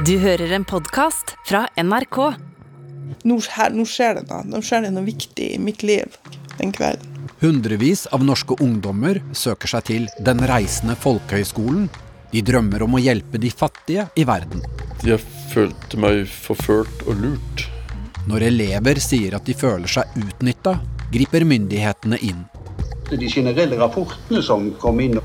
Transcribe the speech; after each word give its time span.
Du 0.00 0.14
hører 0.18 0.54
en 0.56 0.64
podkast 0.64 1.34
fra 1.44 1.66
NRK. 1.76 2.16
Nå, 3.28 3.36
her, 3.54 3.74
nå 3.76 3.84
skjer 3.84 4.16
det 4.16 4.22
noe. 4.30 4.40
Nå 4.48 4.62
skjer 4.64 4.86
det 4.86 4.92
noe 4.94 5.04
viktig 5.04 5.50
i 5.52 5.58
mitt 5.60 5.84
liv 5.84 6.16
den 6.56 6.72
kvelden. 6.72 7.28
Hundrevis 7.42 8.06
av 8.16 8.24
norske 8.24 8.56
ungdommer 8.64 9.20
søker 9.36 9.68
seg 9.68 9.84
til 9.90 10.08
Den 10.24 10.40
reisende 10.48 10.96
folkehøgskolen. 10.96 11.90
De 12.32 12.40
drømmer 12.40 12.86
om 12.86 12.96
å 12.96 13.02
hjelpe 13.04 13.36
de 13.36 13.52
fattige 13.52 14.08
i 14.16 14.24
verden. 14.24 14.64
Jeg 15.04 15.20
følte 15.52 16.00
meg 16.00 16.24
forført 16.24 17.04
og 17.04 17.20
lurt. 17.20 17.68
Når 18.32 18.48
elever 18.48 19.02
sier 19.02 19.36
at 19.36 19.44
de 19.44 19.52
føler 19.52 19.92
seg 19.92 20.16
utnytta, 20.16 20.78
griper 21.12 21.44
myndighetene 21.44 22.22
inn. 22.24 22.46
De 23.12 23.28
generelle 23.28 23.76
rapportene 23.76 24.40
som 24.40 24.70
kom 24.80 25.04
inn, 25.04 25.20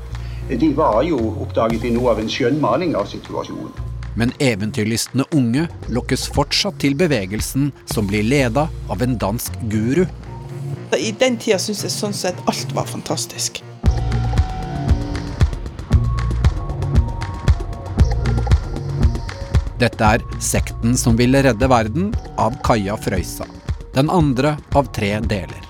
de 0.48 0.74
var 0.76 1.00
jo 1.08 1.22
oppdaget 1.40 1.88
i 1.88 1.96
noe 1.96 2.12
av 2.12 2.20
en 2.20 2.28
skjønnmaling 2.28 2.98
av 3.00 3.08
situasjonen. 3.08 3.87
Men 4.16 4.32
eventyrlystne 4.40 5.26
unge 5.36 5.66
lokkes 5.92 6.28
fortsatt 6.34 6.80
til 6.82 6.96
bevegelsen 6.98 7.72
som 7.90 8.08
blir 8.08 8.24
leda 8.26 8.68
av 8.88 9.02
en 9.04 9.18
dansk 9.20 9.58
guru. 9.72 10.06
I 10.96 11.12
den 11.20 11.36
tida 11.36 11.58
syns 11.60 11.84
jeg 11.84 11.92
sånn 11.92 12.16
sett 12.16 12.38
alt 12.48 12.72
var 12.76 12.88
fantastisk. 12.88 13.62
Dette 19.78 20.02
er 20.16 20.24
Sekten 20.42 20.96
som 20.98 21.14
ville 21.20 21.42
redde 21.46 21.70
verden 21.70 22.10
av 22.34 22.56
Kaja 22.66 22.98
Frøysa. 22.98 23.46
Den 23.94 24.10
andre 24.10 24.56
av 24.74 24.90
tre 24.94 25.14
deler. 25.30 25.67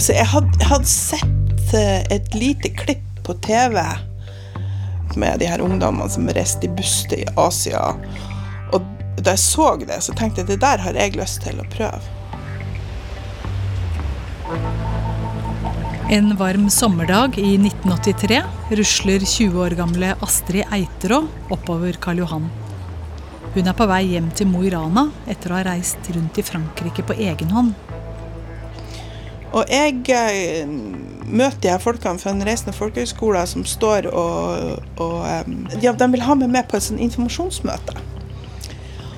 Altså, 0.00 0.14
jeg 0.16 0.30
hadde, 0.30 0.64
hadde 0.64 0.88
sett 0.88 1.72
eh, 1.76 2.06
et 2.08 2.30
lite 2.32 2.70
klipp 2.72 3.18
på 3.26 3.34
TV 3.44 3.74
med 5.20 5.42
de 5.42 5.48
her 5.50 5.60
ungdommene 5.60 6.08
som 6.08 6.30
reiste 6.32 6.64
i 6.64 6.70
buss 6.72 7.02
til 7.10 7.28
Asia. 7.36 7.82
Og 8.72 8.86
da 9.20 9.34
jeg 9.34 9.42
så 9.42 9.66
det, 9.82 9.98
så 10.00 10.14
tenkte 10.16 10.40
jeg 10.40 10.48
det 10.54 10.56
der 10.62 10.80
har 10.80 10.96
jeg 10.96 11.18
lyst 11.20 11.44
til 11.44 11.60
å 11.60 11.68
prøve. 11.68 12.00
En 16.08 16.32
varm 16.40 16.70
sommerdag 16.72 17.36
i 17.36 17.58
1983 17.58 18.40
rusler 18.80 19.28
20 19.28 19.62
år 19.66 19.76
gamle 19.84 20.16
Astrid 20.24 20.64
Eiterå 20.72 21.26
oppover 21.52 22.00
Karl 22.00 22.24
Johan. 22.24 22.48
Hun 23.52 23.68
er 23.68 23.76
på 23.76 23.92
vei 23.92 24.06
hjem 24.14 24.32
til 24.32 24.48
Mo 24.48 24.64
i 24.64 24.72
Rana 24.72 25.10
etter 25.28 25.52
å 25.52 25.60
ha 25.60 25.68
reist 25.74 26.08
rundt 26.16 26.40
i 26.40 26.48
Frankrike 26.54 27.04
på 27.04 27.20
egen 27.20 27.52
hånd. 27.52 27.89
Og 29.50 29.66
jeg 29.66 30.04
eh, 30.14 30.68
møter 31.26 31.58
de 31.62 31.72
her 31.72 31.82
folkene 31.82 32.22
fra 32.22 32.34
den 32.34 32.46
reisende 32.46 32.74
folkehøgskolen 32.76 33.48
som 33.50 33.64
står 33.66 34.06
og, 34.10 34.78
og 35.02 35.16
um, 35.46 35.64
ja, 35.82 35.92
de 35.92 36.08
vil 36.12 36.22
ha 36.26 36.36
meg 36.38 36.52
med 36.52 36.68
på 36.70 36.78
et 36.78 36.86
sånt 36.86 37.02
informasjonsmøte. 37.02 37.96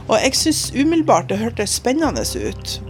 Og 0.08 0.16
jeg 0.18 0.36
syns 0.36 0.62
umiddelbart 0.72 1.28
det 1.30 1.40
hørtes 1.40 1.76
spennende 1.78 2.24
ut. 2.24 2.80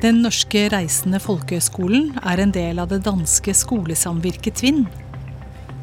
Den 0.00 0.22
norske 0.24 0.68
reisende 0.72 1.20
folkehøgskolen 1.20 2.14
er 2.24 2.40
en 2.40 2.52
del 2.56 2.80
av 2.80 2.88
det 2.92 3.02
danske 3.04 3.52
skolesamvirket 3.56 4.60
Tvinn. 4.60 4.86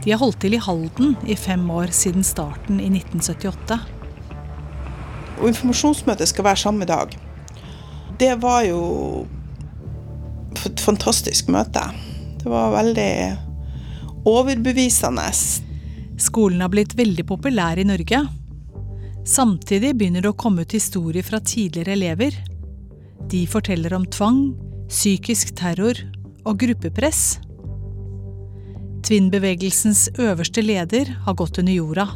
De 0.04 0.14
har 0.14 0.22
holdt 0.22 0.40
til 0.42 0.56
i 0.58 0.62
Halden 0.62 1.16
i 1.28 1.36
fem 1.38 1.66
år 1.70 1.94
siden 1.94 2.26
starten 2.26 2.80
i 2.80 2.90
1978. 2.94 3.78
Og 5.38 5.50
informasjonsmøtet 5.52 6.32
skal 6.32 6.48
være 6.48 6.64
samme 6.64 6.88
dag. 6.90 7.14
Det 8.18 8.32
var 8.42 8.64
jo 8.66 8.80
et 10.66 10.82
fantastisk 10.82 11.52
møte. 11.54 11.84
Det 12.42 12.50
var 12.50 12.74
veldig 12.74 13.12
overbevisende. 14.28 15.28
Skolen 16.18 16.64
har 16.64 16.74
blitt 16.74 16.96
veldig 16.98 17.26
populær 17.30 17.78
i 17.78 17.86
Norge. 17.88 18.24
Samtidig 19.28 19.94
begynner 20.00 20.24
det 20.24 20.32
å 20.32 20.40
komme 20.40 20.64
ut 20.64 20.74
historier 20.74 21.26
fra 21.26 21.40
tidligere 21.44 21.94
elever. 21.98 22.38
De 23.30 23.44
forteller 23.50 23.94
om 23.94 24.06
tvang, 24.08 24.56
psykisk 24.88 25.52
terror 25.60 26.00
og 26.48 26.58
gruppepress. 26.64 27.38
Tvinnbevegelsens 29.08 30.08
øverste 30.20 30.64
leder 30.64 31.12
har 31.26 31.36
gått 31.38 31.60
under 31.60 31.76
jorda. 31.76 32.08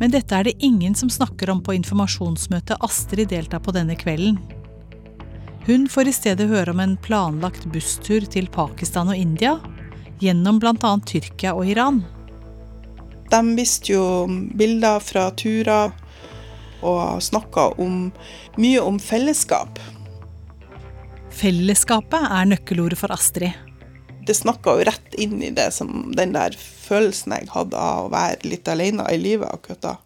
Men 0.00 0.12
dette 0.12 0.34
er 0.34 0.48
det 0.48 0.58
ingen 0.64 0.94
som 0.98 1.10
snakker 1.12 1.50
om 1.52 1.60
på 1.64 1.74
informasjonsmøtet 1.76 2.80
Astrid 2.84 3.30
deltar 3.32 3.62
på 3.64 3.74
denne 3.74 3.96
kvelden. 3.98 4.38
Hun 5.66 5.88
får 5.88 6.08
i 6.08 6.12
stedet 6.12 6.48
høre 6.50 6.72
om 6.74 6.80
en 6.82 6.96
planlagt 6.98 7.68
busstur 7.70 8.24
til 8.26 8.48
Pakistan 8.50 9.12
og 9.12 9.18
India, 9.18 9.60
gjennom 10.18 10.58
bl.a. 10.58 10.90
Tyrkia 11.06 11.52
og 11.54 11.68
Iran. 11.70 12.00
De 13.30 13.40
viste 13.54 13.94
jo 13.94 14.02
bilder 14.58 14.98
fra 14.98 15.28
turer 15.38 15.94
og 16.82 17.22
snakka 17.22 17.68
mye 17.78 18.82
om 18.82 18.98
fellesskap. 18.98 19.78
Fellesskapet 21.32 22.26
er 22.26 22.50
nøkkelordet 22.50 22.98
for 22.98 23.14
Astrid. 23.14 23.54
Det 24.26 24.34
snakka 24.34 24.76
jo 24.78 24.90
rett 24.90 25.14
inn 25.18 25.38
i 25.42 25.54
det 25.54 25.70
som 25.78 26.10
den 26.14 26.34
der 26.34 26.58
følelsen 26.58 27.38
jeg 27.38 27.50
hadde 27.54 27.78
av 27.78 28.08
å 28.08 28.12
være 28.12 28.50
litt 28.50 28.68
alene 28.70 29.06
i 29.14 29.18
livet 29.18 29.46
akkurat 29.46 29.86
da. 29.86 29.96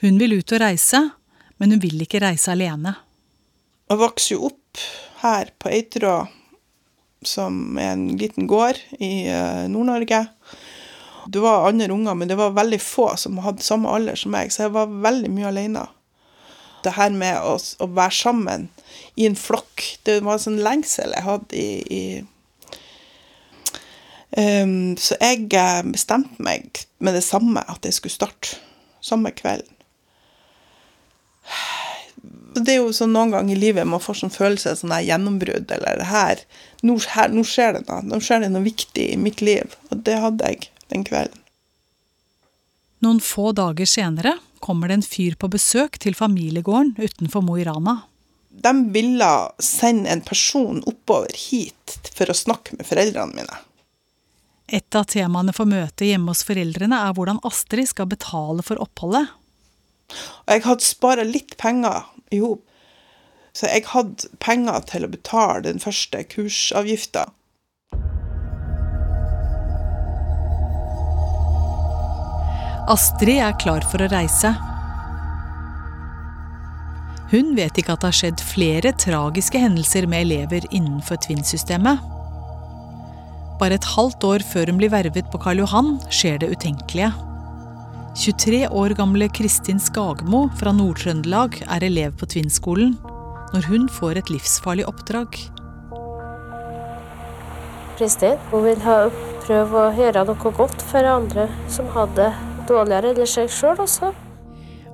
Hun 0.00 0.16
vil 0.20 0.40
ut 0.40 0.56
og 0.56 0.60
reise, 0.60 1.00
men 1.60 1.76
hun 1.76 1.84
vil 1.84 2.00
ikke 2.04 2.24
reise 2.24 2.52
alene. 2.52 2.96
Jeg 3.90 4.00
vokste 4.00 4.36
jo 4.36 4.46
opp 4.48 4.80
her 5.20 5.50
på 5.60 5.68
Eitrå, 5.68 6.14
som 7.24 7.76
er 7.80 7.92
en 7.92 8.06
liten 8.20 8.46
gård 8.48 8.80
i 8.96 9.28
uh, 9.28 9.66
Nord-Norge. 9.68 10.22
Det 11.28 11.40
var 11.40 11.68
andre 11.68 11.92
unger, 11.92 12.14
men 12.16 12.28
det 12.28 12.38
var 12.40 12.56
veldig 12.56 12.80
få 12.80 13.10
som 13.20 13.42
hadde 13.44 13.64
samme 13.64 13.92
alder 13.92 14.16
som 14.16 14.32
meg, 14.32 14.52
så 14.52 14.66
jeg 14.66 14.74
var 14.76 14.92
veldig 15.04 15.30
mye 15.32 15.50
alene. 15.50 15.84
Det 16.84 16.96
her 16.96 17.12
med 17.16 17.40
å, 17.44 17.56
å 17.56 17.90
være 17.96 18.16
sammen 18.16 18.68
i 19.20 19.28
en 19.28 19.36
flokk, 19.36 19.84
det 20.04 20.20
var 20.24 20.36
en 20.36 20.44
sånn 20.46 20.64
lengsel 20.64 21.12
jeg 21.16 21.24
hadde 21.24 21.56
i, 21.56 21.68
i 21.88 22.02
um, 24.36 24.96
Så 25.00 25.16
jeg 25.20 25.48
eh, 25.56 25.80
bestemte 25.92 26.44
meg 26.44 26.84
med 27.04 27.16
det 27.16 27.24
samme, 27.24 27.64
at 27.68 27.84
jeg 27.84 27.96
skulle 27.96 28.16
starte 28.16 28.60
samme 29.04 29.32
kvelden. 29.36 29.73
Det 32.54 32.76
er 32.76 32.80
jo 32.80 32.92
sånn 32.94 33.14
noen 33.14 33.32
ganger 33.34 33.56
i 33.56 33.58
livet 33.58 33.88
man 33.88 34.02
får 34.02 34.20
sånn 34.20 34.32
følelse 34.34 34.72
av 34.72 34.78
sånn 34.78 34.94
gjennombrudd, 35.02 35.72
eller 35.74 36.04
her 36.06 36.42
nå, 36.86 36.98
her 37.14 37.32
nå, 37.34 37.42
skjer 37.48 37.78
det 37.78 37.84
noe. 37.88 38.02
Nå 38.06 38.20
skjer 38.22 38.44
det 38.44 38.52
noe 38.54 38.64
viktig 38.66 39.08
i 39.14 39.18
mitt 39.18 39.42
liv. 39.42 39.74
Og 39.90 40.04
det 40.06 40.18
hadde 40.22 40.50
jeg 40.52 40.68
den 40.92 41.06
kvelden. 41.06 41.40
Noen 43.04 43.20
få 43.20 43.50
dager 43.56 43.88
senere 43.88 44.38
kommer 44.64 44.88
det 44.88 45.00
en 45.00 45.06
fyr 45.06 45.36
på 45.36 45.50
besøk 45.52 45.98
til 46.00 46.16
familiegården 46.16 46.94
utenfor 46.96 47.44
Mo 47.44 47.58
i 47.60 47.66
Rana. 47.66 47.98
De 48.64 48.72
ville 48.94 49.30
sende 49.58 50.12
en 50.12 50.22
person 50.24 50.80
oppover 50.86 51.34
hit 51.36 52.12
for 52.14 52.30
å 52.30 52.36
snakke 52.38 52.78
med 52.78 52.86
foreldrene 52.88 53.34
mine. 53.34 53.58
Et 54.72 54.96
av 54.96 55.04
temaene 55.10 55.52
for 55.52 55.68
møtet 55.68 56.06
hjemme 56.08 56.32
hos 56.32 56.44
foreldrene 56.46 56.96
er 57.08 57.16
hvordan 57.16 57.42
Astrid 57.44 57.90
skal 57.90 58.08
betale 58.08 58.64
for 58.64 58.80
oppholdet. 58.80 59.26
Jeg 60.48 60.64
hadde 60.64 60.86
spara 60.86 61.24
litt 61.26 61.56
penger 61.60 62.06
i 62.34 62.42
hop. 62.42 62.62
Så 63.54 63.70
jeg 63.70 63.86
hadde 63.92 64.28
penger 64.42 64.82
til 64.90 65.06
å 65.06 65.10
betale 65.12 65.62
den 65.68 65.80
første 65.82 66.24
kursavgifta. 66.26 67.28
Astrid 72.90 73.40
er 73.40 73.54
klar 73.62 73.84
for 73.88 74.02
å 74.04 74.10
reise. 74.12 74.50
Hun 77.30 77.54
vet 77.56 77.78
ikke 77.80 77.94
at 77.94 78.02
det 78.02 78.10
har 78.10 78.18
skjedd 78.18 78.42
flere 78.44 78.92
tragiske 79.00 79.62
hendelser 79.62 80.04
med 80.10 80.26
elever 80.26 80.66
innenfor 80.68 81.22
Twin-systemet. 81.24 82.02
Bare 83.62 83.78
et 83.78 83.88
halvt 83.94 84.26
år 84.28 84.44
før 84.44 84.70
hun 84.70 84.82
blir 84.82 84.92
vervet 84.92 85.30
på 85.32 85.40
Karl 85.40 85.62
Johan, 85.62 85.94
skjer 86.12 86.42
det 86.42 86.52
utenkelige. 86.52 87.14
23 88.14 88.68
år 88.68 88.88
gamle 88.94 89.26
Kristin 89.28 89.80
Skagmo 89.82 90.44
fra 90.54 90.70
Nord-Trøndelag 90.70 91.56
er 91.66 91.82
elev 91.82 92.12
på 92.14 92.28
Tvinn-skolen 92.30 92.92
når 93.50 93.64
hun 93.66 93.88
får 93.90 94.20
et 94.20 94.28
livsfarlig 94.30 94.84
oppdrag. 94.86 95.34
Kristin 97.98 98.38
hun 98.52 98.62
vil 98.68 98.78
ha, 98.84 99.08
prøve 99.42 99.80
å 99.80 99.88
gjøre 99.98 100.22
noe 100.28 100.52
godt 100.60 100.84
for 100.92 101.08
andre 101.10 101.48
som 101.66 101.90
hadde 101.96 102.28
dårligere 102.70 103.10
eller 103.16 103.32
seg 103.32 103.50
sjøl 103.50 103.82
også. 103.82 104.12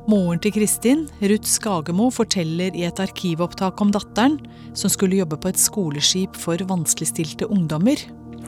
Moren 0.08 0.40
til 0.40 0.56
Kristin, 0.56 1.04
Ruth 1.20 1.52
Skagemo, 1.52 2.08
forteller 2.08 2.72
i 2.72 2.86
et 2.88 3.04
arkivopptak 3.04 3.84
om 3.84 3.92
datteren, 3.92 4.38
som 4.72 4.88
skulle 4.88 5.20
jobbe 5.20 5.36
på 5.36 5.52
et 5.52 5.60
skoleskip 5.60 6.40
for 6.40 6.64
vanskeligstilte 6.72 7.52
ungdommer. 7.52 8.00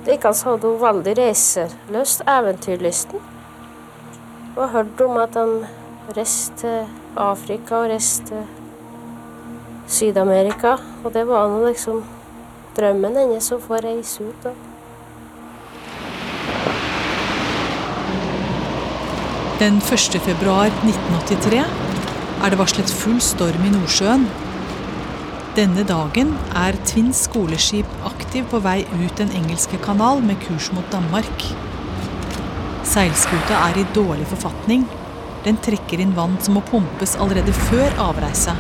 Likeens 0.09 0.43
hadde 0.49 0.73
hun 0.73 0.81
veldig 0.81 1.19
reiselyst, 1.21 2.25
eventyrlysten. 2.25 3.21
Og 4.57 4.69
hørt 4.71 5.01
om 5.01 5.17
at 5.17 5.37
han 5.39 5.63
reiste 6.17 6.59
til 6.61 6.99
Afrika 7.17 7.79
og 7.83 7.89
reiste 7.93 8.27
til 8.29 8.43
Syd-Amerika. 9.89 10.77
Og 11.05 11.15
det 11.15 11.25
var 11.29 11.49
noe 11.49 11.71
liksom 11.71 12.03
drømmen 12.77 13.17
hennes 13.17 13.49
å 13.53 13.61
få 13.61 13.81
reise 13.85 14.29
ut. 14.29 14.45
da. 14.45 14.53
Den 19.63 19.79
1. 19.79 20.21
februar 20.25 20.73
1983 20.83 21.61
er 22.43 22.51
det 22.51 22.59
varslet 22.59 22.91
full 23.03 23.21
storm 23.23 23.69
i 23.69 23.73
Nordsjøen. 23.73 24.25
Denne 25.57 25.85
dagen 25.87 26.33
er 26.57 26.77
Twins 26.89 27.27
skoleskip 27.29 27.89
aktiv 28.09 28.49
på 28.51 28.63
vei 28.65 28.81
ut 28.97 29.21
den 29.21 29.31
engelske 29.37 29.79
kanal 29.85 30.25
med 30.25 30.41
kurs 30.49 30.73
mot 30.73 30.89
Danmark. 30.93 31.53
Seilskuta 32.83 33.61
er 33.71 33.79
i 33.79 33.87
dårlig 33.95 34.27
forfatning. 34.33 34.85
Den 35.45 35.59
trekker 35.63 36.03
inn 36.03 36.15
vann 36.17 36.35
som 36.43 36.57
må 36.59 36.63
pumpes 36.67 37.15
allerede 37.23 37.55
før 37.71 37.95
avreise. 38.11 38.55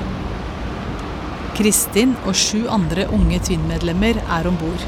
Kristin 1.59 2.15
og 2.23 2.37
sju 2.39 2.65
andre 2.73 3.09
unge 3.13 3.43
Tvinn-medlemmer 3.45 4.23
er 4.23 4.49
om 4.49 4.57
bord. 4.61 4.85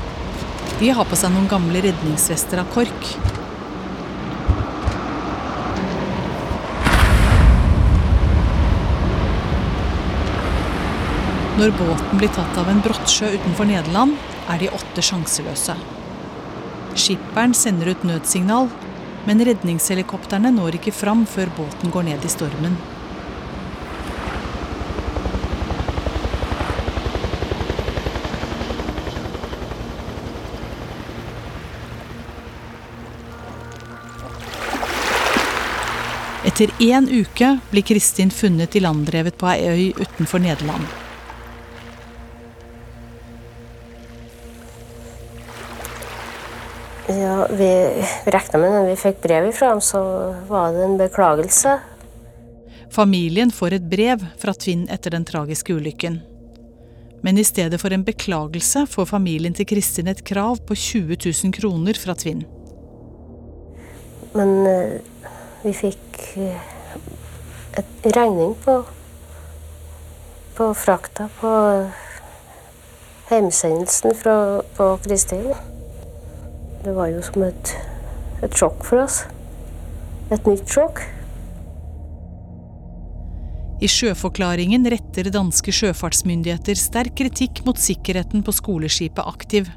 De 0.79 0.91
har 0.95 1.07
på 1.07 1.19
seg 1.19 1.35
noen 1.35 1.51
gamle 1.51 1.83
redningsvester 1.85 2.63
av 2.63 2.71
kork. 2.75 3.11
Når 11.55 11.75
båten 11.79 12.19
blir 12.19 12.33
tatt 12.35 12.57
av 12.59 12.71
en 12.71 12.81
brottsjø 12.83 13.29
utenfor 13.37 13.69
Nederland, 13.71 14.17
er 14.51 14.63
de 14.63 14.73
åtte 14.75 15.05
sjanseløse. 15.05 15.77
Skipperen 16.99 17.55
sender 17.55 17.93
ut 17.95 18.03
nødsignal, 18.07 18.73
men 19.29 19.45
redningshelikoptrene 19.45 20.53
når 20.55 20.81
ikke 20.81 20.93
fram 20.95 21.25
før 21.29 21.53
båten 21.57 21.95
går 21.95 22.11
ned 22.11 22.25
i 22.25 22.33
stormen. 22.33 22.77
Etter 36.55 36.71
én 36.79 37.09
uke 37.11 37.49
blir 37.73 37.83
Kristin 37.83 38.31
funnet 38.31 38.77
ilanddrevet 38.79 39.35
på 39.41 39.49
ei 39.51 39.65
øy 39.65 40.05
utenfor 40.05 40.39
Nederland. 40.45 41.04
Vi, 47.51 47.71
vi 48.25 48.35
regna 48.35 48.61
med 48.61 48.73
når 48.75 48.87
vi 48.91 49.01
fikk 49.01 49.23
brev 49.25 49.49
ifra 49.49 49.73
ham, 49.73 49.81
så 49.81 50.01
var 50.49 50.73
det 50.73 50.85
en 50.85 50.97
beklagelse. 51.01 51.79
Familien 52.95 53.51
får 53.51 53.79
et 53.79 53.89
brev 53.91 54.23
fra 54.39 54.55
Tvinn 54.55 54.87
etter 54.93 55.11
den 55.17 55.25
tragiske 55.27 55.75
ulykken. 55.75 56.21
Men 57.25 57.39
i 57.41 57.45
stedet 57.45 57.81
for 57.81 57.93
en 57.93 58.05
beklagelse 58.05 58.85
får 58.91 59.09
familien 59.09 59.55
til 59.57 59.67
Kristin 59.67 60.11
et 60.13 60.23
krav 60.29 60.61
på 60.69 60.77
20 60.77 61.17
000 61.25 61.55
kroner 61.57 61.99
fra 61.99 62.15
Tvinn. 62.15 62.45
Men 64.35 64.55
eh, 64.69 64.99
vi 65.65 65.73
fikk 65.73 66.21
eh, 66.37 66.71
et 67.81 68.09
regning 68.15 68.55
på, 68.63 68.79
på 70.55 70.71
frakta 70.79 71.31
på 71.41 71.53
hjemsendelsen 73.31 74.15
fra, 74.21 74.37
på 74.77 74.91
Kristin. 75.07 75.55
Det 76.85 76.93
var 76.93 77.09
jo 77.09 77.21
som 77.25 77.43
et, 77.47 77.71
et 78.45 78.57
sjokk 78.61 78.83
for 78.85 79.01
oss. 79.07 79.23
Et 80.35 80.49
nytt 80.51 80.69
sjokk. 80.69 80.99
I 83.81 83.89
sjøforklaringen 83.89 84.85
retter 84.93 85.31
danske 85.33 85.73
sjøfartsmyndigheter 85.73 86.77
sterk 86.77 87.17
kritikk 87.17 87.63
mot 87.65 87.81
sikkerheten 87.81 88.45
på 88.45 88.53
skoleskipet 88.53 89.25
Aktiv. 89.25 89.71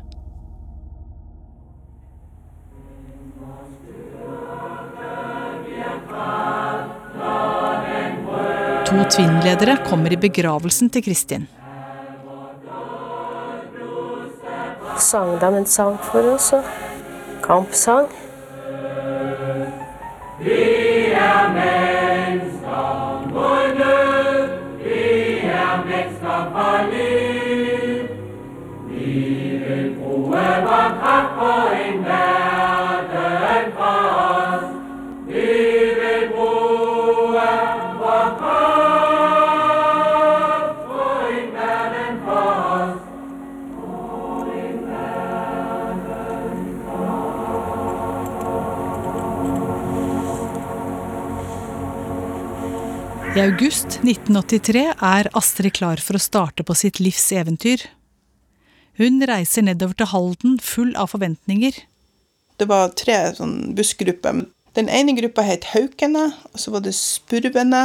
To 8.87 8.99
Twin-ledere 9.15 9.77
kommer 9.87 10.11
i 10.11 10.19
begravelsen 10.19 10.91
til 10.91 11.07
Kristin. 11.07 11.47
Sang 14.99 15.37
de 15.39 15.53
en 15.55 15.65
sang 15.69 15.95
for 16.03 16.33
oss, 16.33 16.51
og 16.57 16.86
comp 17.47 17.73
song. 17.73 18.26
I 53.37 53.41
august 53.43 53.99
1983 54.01 54.81
er 55.05 55.27
Astrid 55.37 55.75
klar 55.77 55.99
for 56.01 56.17
å 56.17 56.21
starte 56.23 56.63
på 56.65 56.73
sitt 56.73 56.97
livs 56.97 57.27
eventyr. 57.29 57.83
Hun 58.97 59.19
reiser 59.29 59.61
nedover 59.67 59.93
til 59.99 60.09
Halden 60.09 60.55
full 60.57 60.95
av 60.97 61.11
forventninger. 61.11 61.75
Det 62.57 62.65
var 62.71 62.95
tre 62.97 63.19
sånn 63.37 63.75
bussgrupper. 63.77 64.39
Den 64.79 64.89
ene 64.89 65.13
gruppa 65.19 65.45
het 65.45 65.67
Haukene, 65.75 66.31
og 66.49 66.63
så 66.63 66.73
var 66.73 66.81
det 66.87 66.95
Spurvene. 66.97 67.83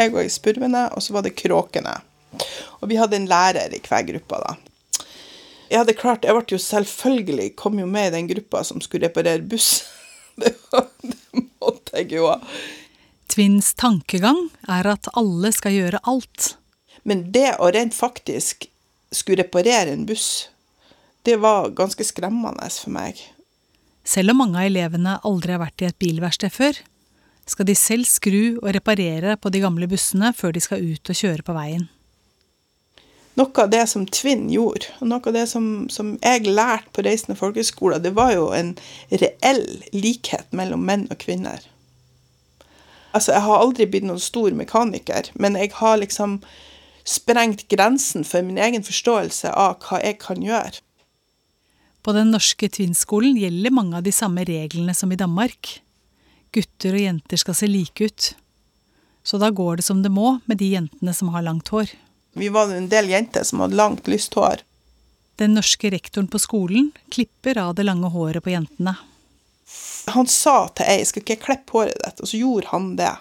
Jeg 0.00 0.10
var 0.16 0.26
i 0.26 0.34
Spurvene, 0.34 0.88
og 0.90 1.06
så 1.06 1.14
var 1.14 1.28
det 1.28 1.36
Kråkene. 1.38 1.94
Og 2.80 2.90
vi 2.90 2.98
hadde 2.98 3.20
en 3.20 3.30
lærer 3.30 3.78
i 3.78 3.82
hver 3.84 4.02
gruppe, 4.10 4.42
da. 4.48 5.06
Jeg 5.68 5.84
hadde 5.84 5.98
klart, 6.00 6.26
jeg 6.26 6.34
ble 6.34 6.56
jo 6.56 6.62
selvfølgelig 6.66 7.52
kom 7.60 7.78
jo 7.78 7.86
med 7.86 8.10
i 8.10 8.16
den 8.16 8.32
gruppa 8.34 8.66
som 8.66 8.82
skulle 8.82 9.06
reparere 9.06 9.46
buss. 9.46 9.76
Det, 10.38 10.52
det 11.02 11.46
måtte 11.58 11.98
jeg 11.98 12.12
jo 12.18 12.28
ha. 12.30 12.36
Twins 13.38 13.74
tankegang 13.78 14.48
er 14.66 14.82
at 14.90 15.06
alle 15.14 15.52
skal 15.54 15.70
gjøre 15.70 16.00
alt. 16.10 16.56
Men 17.06 17.20
det 17.30 17.52
å 17.62 17.68
rent 17.70 17.94
faktisk 17.94 18.66
skulle 19.14 19.44
reparere 19.44 19.92
en 19.92 20.02
buss, 20.08 20.48
det 21.22 21.36
var 21.38 21.70
ganske 21.78 22.02
skremmende 22.02 22.66
for 22.74 22.90
meg. 22.96 23.20
Selv 24.02 24.34
om 24.34 24.42
mange 24.42 24.58
av 24.58 24.66
elevene 24.66 25.14
aldri 25.22 25.54
har 25.54 25.62
vært 25.62 25.84
i 25.84 25.86
et 25.86 25.98
bilverksted 26.02 26.50
før, 26.50 26.82
skal 27.46 27.70
de 27.70 27.78
selv 27.78 28.10
skru 28.10 28.58
og 28.58 28.72
reparere 28.74 29.38
på 29.38 29.54
de 29.54 29.62
gamle 29.62 29.86
bussene 29.86 30.32
før 30.34 30.58
de 30.58 30.66
skal 30.66 30.82
ut 30.82 31.14
og 31.14 31.22
kjøre 31.22 31.46
på 31.46 31.54
veien. 31.60 31.86
Noe 33.38 33.54
av 33.62 33.70
det 33.70 33.86
som 33.86 34.02
Tvinn 34.02 34.48
gjorde, 34.50 34.90
og 34.98 35.12
noe 35.14 35.22
av 35.22 35.38
det 35.38 35.46
som, 35.46 35.86
som 35.86 36.16
jeg 36.18 36.50
lærte 36.50 36.90
på 36.90 37.06
Reisende 37.06 37.38
folkehøgskole, 37.38 38.02
det 38.02 38.16
var 38.18 38.34
jo 38.34 38.50
en 38.50 38.74
reell 39.14 39.66
likhet 39.94 40.50
mellom 40.50 40.82
menn 40.90 41.06
og 41.06 41.20
kvinner. 41.22 41.62
Altså, 43.12 43.32
jeg 43.32 43.44
har 43.46 43.62
aldri 43.62 43.86
blitt 43.88 44.06
noen 44.08 44.20
stor 44.20 44.52
mekaniker, 44.56 45.30
men 45.34 45.56
jeg 45.56 45.72
har 45.78 45.96
liksom 46.00 46.38
sprengt 47.08 47.64
grensen 47.72 48.26
for 48.26 48.44
min 48.44 48.60
egen 48.60 48.84
forståelse 48.84 49.52
av 49.56 49.78
hva 49.86 50.00
jeg 50.04 50.18
kan 50.20 50.44
gjøre. 50.44 50.82
På 52.04 52.14
den 52.16 52.30
norske 52.32 52.68
Twin-skolen 52.72 53.36
gjelder 53.40 53.74
mange 53.74 53.98
av 53.98 54.04
de 54.06 54.12
samme 54.14 54.44
reglene 54.48 54.94
som 54.96 55.12
i 55.12 55.18
Danmark. 55.18 55.78
Gutter 56.54 56.94
og 56.96 57.02
jenter 57.02 57.40
skal 57.40 57.56
se 57.58 57.68
like 57.68 58.04
ut. 58.04 58.28
Så 59.24 59.40
da 59.40 59.50
går 59.52 59.80
det 59.80 59.88
som 59.88 60.00
det 60.04 60.12
må 60.12 60.38
med 60.48 60.60
de 60.60 60.70
jentene 60.76 61.12
som 61.16 61.32
har 61.34 61.44
langt 61.44 61.68
hår. 61.68 61.90
Vi 62.38 62.48
var 62.54 62.70
en 62.72 62.88
del 62.88 63.10
jenter 63.10 63.44
som 63.44 63.60
hadde 63.64 63.76
langt, 63.76 64.08
lyst 64.08 64.36
hår. 64.38 64.62
Den 65.38 65.54
norske 65.58 65.90
rektoren 65.92 66.28
på 66.30 66.40
skolen 66.42 66.90
klipper 67.14 67.60
av 67.62 67.74
det 67.78 67.84
lange 67.86 68.08
håret 68.14 68.44
på 68.44 68.54
jentene. 68.54 68.94
Han 70.14 70.28
sa 70.30 70.68
til 70.72 70.88
ei, 70.88 71.04
skal 71.04 71.22
ikke 71.22 71.36
jeg 71.36 71.44
klippe 71.44 71.76
håret 71.76 71.98
ditt? 72.04 72.22
Og 72.24 72.30
så 72.30 72.40
gjorde 72.40 72.72
han 72.72 72.94
det. 73.00 73.14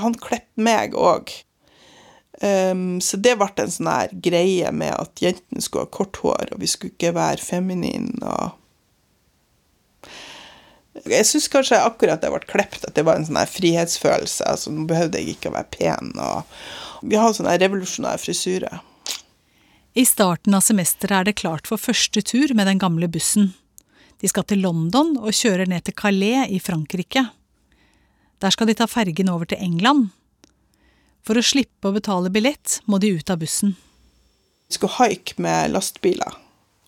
Han 0.00 0.16
klippet 0.20 0.60
meg 0.60 0.96
òg. 0.98 1.32
Um, 2.42 3.00
så 3.00 3.18
det 3.22 3.36
ble 3.38 3.46
en 3.60 3.70
sånn 3.70 3.90
her 3.92 4.12
greie 4.24 4.70
med 4.74 4.96
at 4.96 5.20
jentene 5.22 5.62
skulle 5.62 5.86
ha 5.86 5.92
kort 5.94 6.18
hår, 6.24 6.54
og 6.54 6.62
vi 6.62 6.70
skulle 6.70 6.94
ikke 6.96 7.14
være 7.14 7.44
feminine 7.44 8.18
og 8.24 8.58
Jeg 11.06 11.24
syns 11.24 11.46
kanskje 11.48 11.78
akkurat 11.80 12.20
det 12.20 12.28
ble 12.32 12.42
klippet, 12.44 12.82
at 12.84 12.96
det 12.98 13.04
var 13.06 13.16
en 13.16 13.24
sånn 13.24 13.38
frihetsfølelse. 13.48 14.44
altså 14.44 14.72
Nå 14.74 14.84
behøvde 14.90 15.22
jeg 15.22 15.36
ikke 15.36 15.48
å 15.48 15.54
være 15.54 15.70
pen. 15.72 16.10
og 16.20 17.06
Vi 17.08 17.16
har 17.16 17.32
sånn 17.32 17.48
her 17.48 17.62
revolusjonær 17.62 18.20
frisyre. 18.20 18.82
I 19.96 20.04
starten 20.08 20.54
av 20.56 20.66
semesteret 20.66 21.16
er 21.16 21.30
det 21.30 21.38
klart 21.40 21.66
for 21.70 21.80
første 21.80 22.20
tur 22.20 22.52
med 22.54 22.68
den 22.68 22.82
gamle 22.82 23.08
bussen. 23.08 23.54
De 24.22 24.30
skal 24.30 24.46
til 24.46 24.62
London 24.62 25.16
og 25.18 25.34
kjører 25.34 25.66
ned 25.66 25.82
til 25.86 25.96
Calais 25.98 26.50
i 26.54 26.60
Frankrike. 26.62 27.24
Der 28.42 28.54
skal 28.54 28.70
de 28.70 28.76
ta 28.78 28.86
fergen 28.86 29.30
over 29.32 29.50
til 29.50 29.58
England. 29.62 30.12
For 31.26 31.38
å 31.38 31.42
slippe 31.42 31.90
å 31.90 31.94
betale 31.94 32.30
billett 32.34 32.80
må 32.90 32.98
de 33.02 33.12
ut 33.14 33.30
av 33.30 33.42
bussen. 33.42 33.74
Vi 34.70 34.78
skulle 34.78 34.94
haike 34.98 35.42
med 35.42 35.74
lastebiler. 35.74 36.38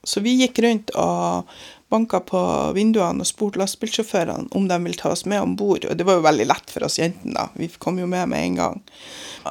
Så 0.04 0.20
vi 0.20 0.34
gikk 0.36 0.60
rundt 0.62 0.90
og 1.00 1.50
banka 1.90 2.20
på 2.26 2.40
vinduene 2.76 3.22
og 3.24 3.28
spurte 3.28 3.60
lastebilsjåførene 3.60 4.50
om 4.56 4.66
de 4.68 4.78
ville 4.84 4.98
ta 5.00 5.12
oss 5.14 5.24
med 5.30 5.42
om 5.42 5.54
bord. 5.58 5.86
Og 5.88 5.98
det 5.98 6.06
var 6.06 6.18
jo 6.18 6.26
veldig 6.26 6.46
lett 6.50 6.74
for 6.74 6.86
oss 6.86 6.98
jentene, 7.00 7.34
da. 7.34 7.46
Vi 7.58 7.70
kom 7.82 7.98
jo 8.02 8.08
med 8.10 8.28
med 8.30 8.46
en 8.46 8.58
gang. 8.60 8.82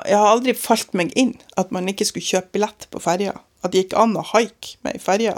Jeg 0.04 0.20
har 0.20 0.30
aldri 0.30 0.56
falt 0.58 0.94
meg 0.98 1.12
inn 1.20 1.36
at 1.60 1.74
man 1.76 1.90
ikke 1.90 2.08
skulle 2.10 2.28
kjøpe 2.28 2.56
billett 2.58 2.88
på 2.94 3.02
ferja. 3.04 3.36
At 3.64 3.74
det 3.74 3.86
gikk 3.86 3.98
an 4.00 4.16
å 4.20 4.26
haike 4.34 4.78
med 4.84 4.98
ei 4.98 5.04
ferje. 5.04 5.36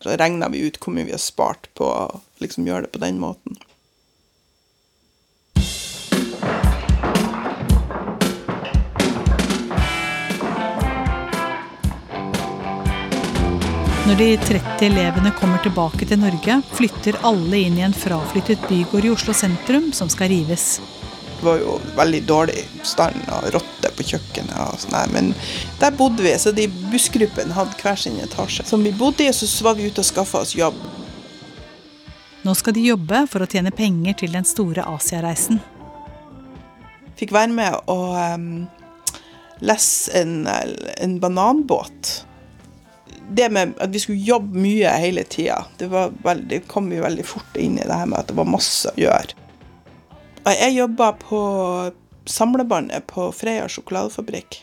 Så 0.00 0.16
regna 0.16 0.48
vi 0.48 0.64
ut 0.64 0.78
hvor 0.80 0.94
mye 0.96 1.04
vi 1.04 1.12
har 1.12 1.20
spart 1.20 1.68
på 1.76 1.84
å 1.84 2.20
liksom 2.40 2.68
gjøre 2.68 2.86
det 2.86 2.94
på 2.94 3.02
den 3.02 3.20
måten. 3.20 3.58
Når 14.10 14.16
de 14.18 14.30
30 14.42 14.86
elevene 14.88 15.30
kommer 15.36 15.60
tilbake 15.62 16.08
til 16.08 16.18
Norge, 16.18 16.56
flytter 16.74 17.20
alle 17.28 17.60
inn 17.60 17.76
i 17.78 17.84
en 17.86 17.94
fraflyttet 17.94 18.64
bygård 18.66 19.06
i 19.06 19.12
Oslo 19.12 19.36
sentrum 19.36 19.92
som 19.94 20.10
skal 20.10 20.32
rives. 20.32 20.80
Det 21.40 21.46
var 21.46 21.56
jo 21.62 21.78
veldig 21.96 22.18
dårlig 22.28 22.62
stand 22.84 23.22
og 23.32 23.46
rotter 23.54 23.92
på 23.96 24.04
kjøkkenet 24.10 24.58
og 24.60 24.74
sånn 24.82 24.92
der. 24.92 25.12
Men 25.14 25.30
der 25.80 25.94
bodde 25.96 26.20
vi, 26.20 26.34
så 26.36 26.52
de 26.52 26.66
bussgruppene 26.92 27.56
hadde 27.56 27.78
hver 27.80 27.96
sin 27.96 28.18
etasje. 28.20 28.66
Som 28.68 28.84
vi 28.84 28.92
bodde 28.92 29.24
i, 29.24 29.32
så 29.32 29.48
var 29.64 29.78
vi 29.78 29.88
ute 29.88 30.04
og 30.04 30.08
skaffa 30.10 30.44
oss 30.44 30.52
jobb. 30.58 30.76
Nå 32.44 32.54
skal 32.60 32.76
de 32.76 32.84
jobbe 32.84 33.22
for 33.32 33.40
å 33.40 33.48
tjene 33.48 33.72
penger 33.72 34.20
til 34.20 34.36
den 34.36 34.44
store 34.48 34.84
Asiareisen. 34.92 35.62
Fikk 37.16 37.32
være 37.32 37.56
med 37.56 37.88
og 37.88 38.20
um, 38.20 38.46
lese 39.64 40.12
en, 40.20 40.44
en 40.44 41.18
bananbåt. 41.24 42.18
Det 43.32 43.48
med 43.48 43.76
at 43.80 43.96
vi 43.96 44.04
skulle 44.04 44.28
jobbe 44.28 44.60
mye 44.60 44.92
hele 45.00 45.24
tida, 45.24 45.62
det, 45.80 45.88
det 46.52 46.66
kom 46.68 46.92
vi 46.92 47.00
veldig 47.00 47.24
fort 47.24 47.56
inn 47.56 47.80
i 47.80 47.88
det 47.88 47.96
her 47.96 48.12
med 48.12 48.20
at 48.20 48.28
det 48.28 48.36
var 48.36 48.48
masse 48.60 48.92
å 48.92 49.00
gjøre. 49.00 49.39
Jeg 50.44 50.72
jobba 50.72 51.12
på 51.20 51.40
samlebåndet 52.24 53.06
på 53.06 53.28
Freia 53.32 53.68
sjokoladefabrikk. 53.68 54.62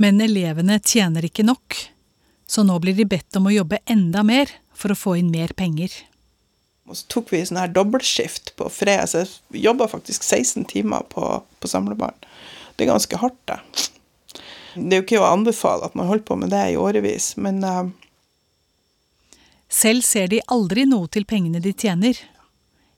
Men 0.00 0.20
elevene 0.24 0.78
tjener 0.80 1.26
ikke 1.26 1.44
nok, 1.44 1.76
så 2.46 2.64
nå 2.64 2.78
blir 2.80 2.96
de 2.96 3.04
bedt 3.08 3.36
om 3.36 3.48
å 3.50 3.52
jobbe 3.52 3.82
enda 3.90 4.22
mer 4.24 4.50
for 4.78 4.94
å 4.94 4.98
få 4.98 5.16
inn 5.20 5.32
mer 5.34 5.52
penger. 5.58 5.92
Og 6.88 6.96
så 6.96 7.04
tok 7.12 7.34
vi 7.34 7.42
sånn 7.44 7.60
her 7.60 7.72
dobbeltskift 7.74 8.54
på 8.56 8.70
Freia, 8.72 9.04
så 9.10 9.26
jeg 9.26 9.66
jobba 9.66 9.90
faktisk 9.90 10.24
16 10.24 10.64
timer 10.70 11.04
på, 11.12 11.26
på 11.60 11.68
samlebånd. 11.68 12.26
Det 12.76 12.86
er 12.86 12.92
ganske 12.94 13.20
hardt, 13.20 13.40
det. 13.50 13.58
Det 14.78 14.94
er 14.94 15.02
jo 15.02 15.04
ikke 15.04 15.20
å 15.20 15.28
anbefale 15.32 15.88
at 15.88 15.96
man 15.98 16.08
holder 16.08 16.24
på 16.24 16.38
med 16.40 16.54
det 16.54 16.62
i 16.72 16.78
årevis, 16.80 17.32
men 17.36 17.60
uh, 17.66 17.90
Selv 19.68 20.06
ser 20.06 20.30
de 20.32 20.40
aldri 20.48 20.86
noe 20.88 21.10
til 21.12 21.26
pengene 21.28 21.60
de 21.60 21.74
tjener. 21.76 22.16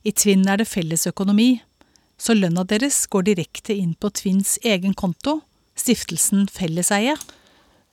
I 0.01 0.13
Tvinn 0.17 0.47
er 0.49 0.57
det 0.57 0.69
fellesøkonomi, 0.69 1.61
så 2.21 2.33
lønna 2.37 2.65
deres 2.65 3.03
går 3.13 3.27
direkte 3.29 3.75
inn 3.77 3.93
på 4.01 4.09
Tvinns 4.17 4.57
egen 4.65 4.95
konto, 4.97 5.41
stiftelsen 5.77 6.49
Felleseie. 6.49 7.17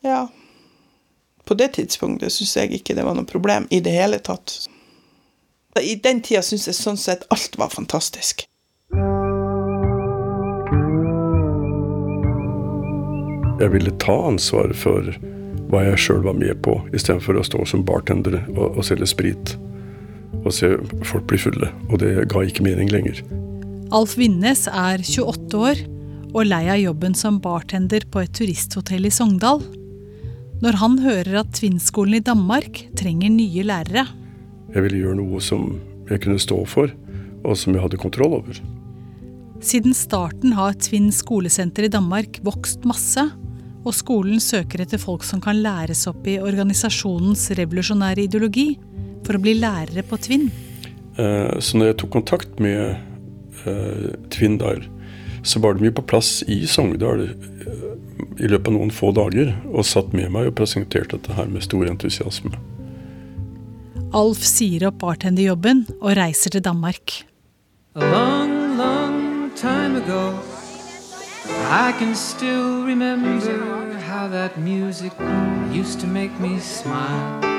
ja. 0.04 0.28
På 1.48 1.56
det 1.56 1.70
tidspunktet 1.78 2.34
syns 2.36 2.58
jeg 2.58 2.74
ikke 2.76 2.92
det 2.92 3.06
var 3.08 3.16
noe 3.16 3.24
problem 3.24 3.70
i 3.72 3.80
det 3.80 3.94
hele 3.96 4.18
tatt. 4.20 4.68
I 5.80 5.94
den 6.04 6.20
tida 6.20 6.42
syns 6.44 6.66
jeg 6.68 6.76
sånn 6.76 7.00
sett 7.00 7.24
alt 7.32 7.56
var 7.56 7.72
fantastisk. 7.72 8.44
Jeg 13.62 13.72
ville 13.72 13.96
ta 14.04 14.18
ansvar 14.28 14.76
for 14.76 15.08
hva 15.72 15.86
jeg 15.88 16.04
sjøl 16.04 16.28
var 16.28 16.36
med 16.36 16.60
på, 16.68 16.76
istedenfor 16.92 17.40
å 17.40 17.46
stå 17.48 17.64
som 17.72 17.88
bartender 17.88 18.42
og, 18.52 18.76
og 18.76 18.84
selge 18.84 19.08
sprit. 19.08 19.56
Og 20.44 20.54
se 20.54 20.74
folk 21.08 21.28
bli 21.30 21.40
fulle. 21.42 21.72
Og 21.92 22.00
det 22.04 22.28
ga 22.32 22.44
ikke 22.46 22.66
mening 22.66 22.92
lenger. 22.94 23.22
Alf 23.96 24.18
Winnes 24.20 24.66
er 24.68 25.04
28 25.04 25.62
år 25.64 25.84
og 26.34 26.46
lei 26.46 26.66
av 26.70 26.80
jobben 26.82 27.16
som 27.18 27.40
bartender 27.42 28.04
på 28.12 28.22
et 28.26 28.34
turisthotell 28.36 29.08
i 29.08 29.14
Sogndal. 29.14 29.62
Når 30.62 30.80
han 30.82 30.98
hører 31.04 31.42
at 31.44 31.54
Tvinnskolen 31.56 32.18
i 32.18 32.24
Danmark 32.26 32.84
trenger 32.98 33.32
nye 33.32 33.66
lærere, 33.66 34.08
Jeg 34.74 34.84
ville 34.84 34.98
gjøre 35.00 35.16
noe 35.16 35.40
som 35.40 35.78
jeg 36.10 36.20
kunne 36.22 36.40
stå 36.44 36.58
for, 36.68 36.92
og 37.48 37.56
som 37.56 37.74
jeg 37.74 37.82
hadde 37.82 38.00
kontroll 38.02 38.34
over. 38.36 38.58
Siden 39.64 39.96
starten 39.96 40.54
har 40.58 40.76
Tvinn 40.76 41.08
skolesenter 41.16 41.88
i 41.88 41.92
Danmark 41.94 42.42
vokst 42.44 42.84
masse, 42.86 43.24
og 43.88 43.96
skolen 43.96 44.42
søker 44.44 44.84
etter 44.84 45.00
folk 45.00 45.24
som 45.24 45.40
kan 45.42 45.62
læres 45.64 46.04
opp 46.12 46.28
i 46.28 46.36
organisasjonens 46.44 47.48
revolusjonære 47.58 48.28
ideologi 48.28 48.74
for 49.28 49.38
å 49.38 49.44
bli 49.44 49.58
lærere 49.60 50.06
på 50.08 50.20
Tvinn. 50.24 50.48
Eh, 51.18 51.60
Så 51.60 51.78
når 51.78 51.92
jeg 51.92 52.00
tok 52.02 52.14
kontakt 52.16 52.60
med 52.64 52.96
eh, 53.66 54.14
Tvinn 54.32 54.58
der, 54.62 54.86
så 55.44 55.60
var 55.64 55.76
de 55.76 55.88
jo 55.88 55.96
på 56.00 56.06
plass 56.08 56.42
i 56.48 56.66
Sogndal 56.68 57.28
eh, 57.28 57.86
i 58.40 58.48
løpet 58.48 58.72
av 58.72 58.78
noen 58.78 58.94
få 58.94 59.12
dager 59.16 59.54
og 59.72 59.86
satt 59.86 60.14
med 60.14 60.32
meg 60.34 60.52
og 60.52 60.58
presenterte 60.60 61.18
dette 61.18 61.38
her 61.38 61.50
med 61.52 61.66
stor 61.66 61.88
entusiasme. 61.90 62.54
Alf 64.16 64.44
sier 64.48 64.88
opp 64.88 65.02
bartenderjobben 65.02 65.84
og 66.00 66.14
reiser 66.18 66.54
til 66.54 66.64
Danmark. 66.64 67.24
A 67.96 68.06
long, 68.06 68.78
long 68.78 69.52
time 69.56 69.98
ago, 69.98 70.38
I 71.68 71.92
can 72.00 72.16
still 72.16 72.86
remember 72.86 73.98
how 74.08 74.28
that 74.30 74.58
music 74.58 75.12
used 75.74 76.00
to 76.00 76.08
make 76.08 76.32
me 76.40 76.60
smile. 76.60 77.57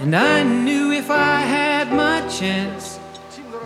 And 0.00 0.14
I 0.14 0.44
knew 0.44 0.92
if 0.92 1.10
I 1.10 1.40
had 1.40 1.90
my 1.90 2.20
chance 2.28 3.00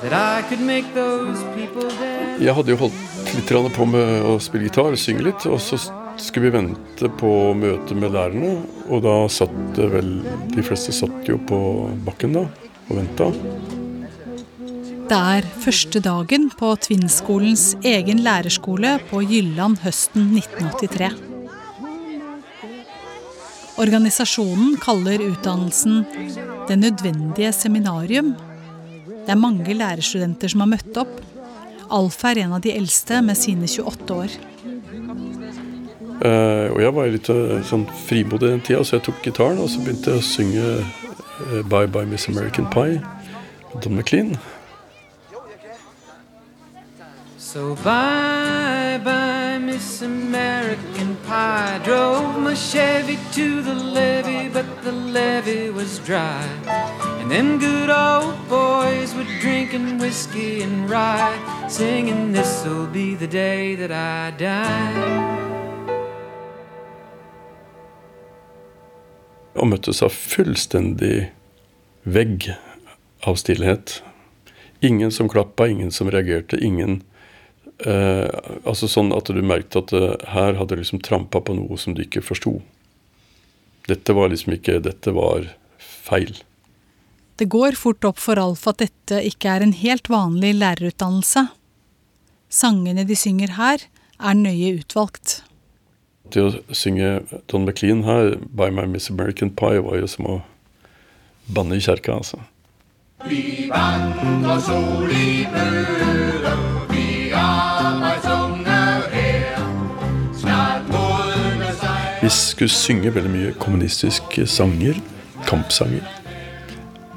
that 0.00 0.14
I 0.14 0.40
could 0.48 0.64
make 0.64 0.86
those 0.94 1.44
people 1.54 1.82
dance. 2.00 2.40
Jeg 2.40 2.54
hadde 2.56 2.72
jo 2.72 2.78
holdt 2.80 3.34
litt 3.36 3.74
på 3.76 3.84
med 3.84 4.24
å 4.24 4.38
spille 4.40 4.64
gitar 4.70 4.96
og 4.96 5.00
synge 5.00 5.26
litt, 5.26 5.44
og 5.44 5.60
så 5.60 5.76
skulle 6.16 6.48
vi 6.48 6.54
vente 6.54 7.10
på 7.20 7.32
møte 7.52 7.92
med 7.94 8.14
lærerne. 8.16 8.54
Og 8.88 9.02
da 9.04 9.16
satt 9.28 9.52
det 9.76 9.90
vel 9.92 10.14
De 10.54 10.64
fleste 10.64 10.94
satt 10.96 11.28
jo 11.28 11.36
på 11.36 11.58
bakken 12.06 12.38
da 12.38 12.46
og 12.88 12.96
venta. 12.96 13.28
Det 15.12 15.18
er 15.36 15.50
første 15.60 16.00
dagen 16.00 16.48
på 16.56 16.72
Tvinnskolens 16.80 17.74
egen 17.84 18.24
lærerskole 18.24 18.96
på 19.10 19.20
Jylland 19.20 19.84
høsten 19.84 20.32
1983. 20.40 21.31
Organisasjonen 23.80 24.76
kaller 24.80 25.22
utdannelsen 25.24 26.04
Det 26.68 26.76
nødvendige 26.76 27.52
seminarium. 27.52 28.34
Det 29.26 29.30
er 29.32 29.38
mange 29.38 29.74
lærerstudenter 29.74 30.48
som 30.48 30.60
har 30.64 30.72
møtt 30.74 30.96
opp. 31.00 31.20
Alf 31.92 32.24
er 32.24 32.42
en 32.44 32.56
av 32.56 32.62
de 32.64 32.72
eldste 32.74 33.20
med 33.22 33.38
sine 33.38 33.68
28 33.68 34.14
år. 34.14 34.36
Uh, 36.22 36.70
og 36.70 36.78
jeg 36.78 36.94
var 36.94 37.08
litt 37.10 37.28
uh, 37.34 37.56
sånn 37.66 37.82
frimodig 38.06 38.52
den 38.52 38.62
tida, 38.62 38.84
så 38.86 39.00
jeg 39.00 39.08
tok 39.08 39.24
gitaren 39.24 39.58
og 39.58 39.66
så 39.72 39.82
begynte 39.82 40.12
jeg 40.12 40.22
å 40.22 40.26
synge 40.26 40.66
uh, 40.78 41.62
Bye 41.66 41.90
Bye 41.90 42.06
Miss 42.06 42.28
American 42.30 42.68
Pie. 42.70 43.00
Don 43.82 43.96
McLean. 43.96 44.36
So 47.38 47.74
bye 47.82 49.00
bye, 49.02 49.31
Miss 49.72 50.02
American 50.02 51.16
Pie. 51.26 51.80
Drove 51.82 52.38
my 52.38 52.52
Chevy 52.52 53.18
to 53.32 53.62
the 53.62 53.72
levee, 53.72 54.50
but 54.52 54.66
the 54.84 54.92
levee 54.92 55.70
was 55.70 55.98
dry. 56.00 56.44
And 57.20 57.30
them 57.30 57.58
good 57.58 57.88
old 57.88 58.36
boys 58.50 59.14
were 59.14 59.24
drinking 59.40 59.96
whiskey 59.96 60.60
and 60.60 60.90
rye, 60.90 61.38
singing, 61.70 62.32
This'll 62.32 62.86
be 62.86 63.14
the 63.14 63.26
day 63.26 63.74
that 63.76 63.90
I 63.90 64.36
die. 64.36 64.92
Og 69.56 69.70
møttes 69.72 70.02
av 70.04 70.12
fullstendig 70.12 71.30
vegg 72.04 72.50
av 73.24 73.40
stillhet. 73.40 74.02
Ingen 74.84 75.10
som 75.10 75.32
klappa, 75.32 75.70
ingen 75.72 75.90
som 75.90 76.12
reagerte, 76.12 76.60
ingen 76.60 77.00
eh, 77.86 78.28
Altså 78.68 78.88
sånn 78.90 79.12
at 79.16 79.30
du 79.30 79.42
merket 79.42 79.78
at 79.80 79.92
uh, 79.96 80.14
her 80.34 80.58
hadde 80.58 80.76
du 80.76 80.82
liksom 80.82 81.02
trampa 81.04 81.40
på 81.42 81.56
noe 81.58 81.78
som 81.80 81.96
du 81.96 82.02
ikke 82.04 82.24
forsto. 82.24 82.58
Dette 83.90 84.14
var 84.14 84.32
liksom 84.32 84.56
ikke 84.56 84.80
Dette 84.84 85.14
var 85.14 85.48
feil. 85.78 86.34
Det 87.40 87.48
går 87.50 87.78
fort 87.78 88.04
opp 88.06 88.20
for 88.22 88.38
Alf 88.38 88.66
at 88.70 88.82
dette 88.82 89.22
ikke 89.26 89.50
er 89.50 89.64
en 89.64 89.74
helt 89.74 90.10
vanlig 90.12 90.52
lærerutdannelse. 90.60 91.48
Sangene 92.52 93.06
de 93.08 93.16
synger 93.16 93.56
her, 93.56 93.88
er 94.22 94.36
nøye 94.38 94.76
utvalgt. 94.78 95.40
Det 96.32 96.42
å 96.44 96.52
synge 96.76 97.24
Don 97.50 97.64
McLean 97.66 98.04
her, 98.06 98.36
'By 98.36 98.70
My 98.70 98.86
Miss 98.86 99.10
American 99.10 99.50
Pie', 99.50 99.82
var 99.82 99.98
jo 99.98 100.06
som 100.06 100.26
å 100.26 100.36
banne 101.48 101.76
i 101.76 101.82
kjerka, 101.82 102.20
altså. 102.20 102.38
Vi 112.22 112.30
skulle 112.30 112.70
synge 112.70 113.10
veldig 113.10 113.30
mye 113.30 113.52
kommunistiske 113.58 114.44
sanger. 114.46 114.94
Kampsanger. 115.42 116.06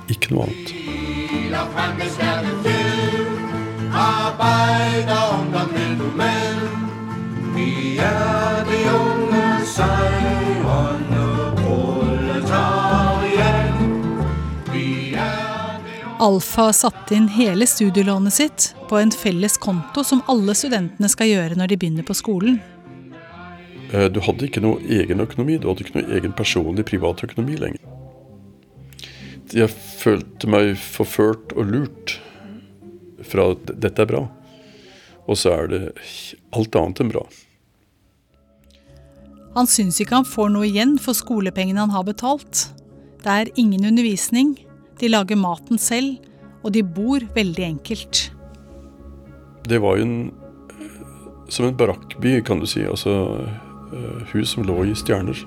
Ikke 0.09 0.33
noe 0.33 0.47
annet. 0.47 0.73
Alfa 16.25 16.61
har 16.61 16.71
satt 16.73 17.11
inn 17.13 17.27
hele 17.29 17.67
studielånet 17.69 18.33
sitt 18.33 18.71
på 18.89 18.97
en 18.97 19.13
felles 19.13 19.61
konto 19.61 20.01
som 20.03 20.25
alle 20.25 20.57
studentene 20.57 21.13
skal 21.13 21.29
gjøre 21.29 21.61
når 21.61 21.75
de 21.75 21.77
begynner 21.77 22.07
på 22.07 22.17
skolen. 22.17 22.57
Eh, 23.95 24.09
Du 24.11 24.19
hadde 24.23 24.47
ikke 24.49 24.63
noe 24.63 24.81
egen 24.83 25.23
økonomi, 25.23 25.57
du 25.61 25.69
hadde 25.69 25.85
ikke 25.85 25.99
noe 26.01 26.17
egen 26.17 26.35
personlig 26.35 26.87
privat 26.89 27.23
økonomi 27.23 27.55
lenger. 27.61 27.81
Jeg 29.55 29.69
følte 29.71 30.49
meg 30.49 30.73
forført 30.81 31.53
og 31.55 31.69
lurt 31.69 32.17
fra 33.25 33.51
at 33.53 33.71
dette 33.79 34.01
er 34.03 34.09
bra, 34.09 34.23
og 35.29 35.37
så 35.39 35.53
er 35.53 35.69
det 35.71 35.81
alt 36.57 36.75
annet 36.75 37.01
enn 37.03 37.11
bra. 37.13 37.23
Han 39.55 39.69
syns 39.71 40.01
ikke 40.03 40.17
han 40.19 40.27
får 40.27 40.49
noe 40.51 40.67
igjen 40.67 40.97
for 40.99 41.15
skolepengene 41.15 41.85
han 41.85 41.93
har 41.93 42.03
betalt. 42.03 42.65
Det 43.23 43.31
er 43.31 43.53
ingen 43.55 43.85
undervisning, 43.87 44.57
de 44.99 45.11
lager 45.13 45.39
maten 45.39 45.79
selv, 45.79 46.17
og 46.65 46.73
de 46.75 46.81
bor 46.83 47.23
veldig 47.37 47.63
enkelt. 47.69 48.25
Det 49.69 49.79
var 49.81 49.97
jo 49.97 50.05
en, 50.09 50.17
som 51.49 51.69
en 51.69 51.77
barakkby, 51.77 52.41
kan 52.45 52.59
du 52.59 52.67
si. 52.69 52.83
Altså 52.83 53.13
eh, 53.45 53.64
hus 54.31 54.55
som 54.55 54.65
lå 54.67 54.85
i 54.85 54.95
stjerner. 54.95 55.37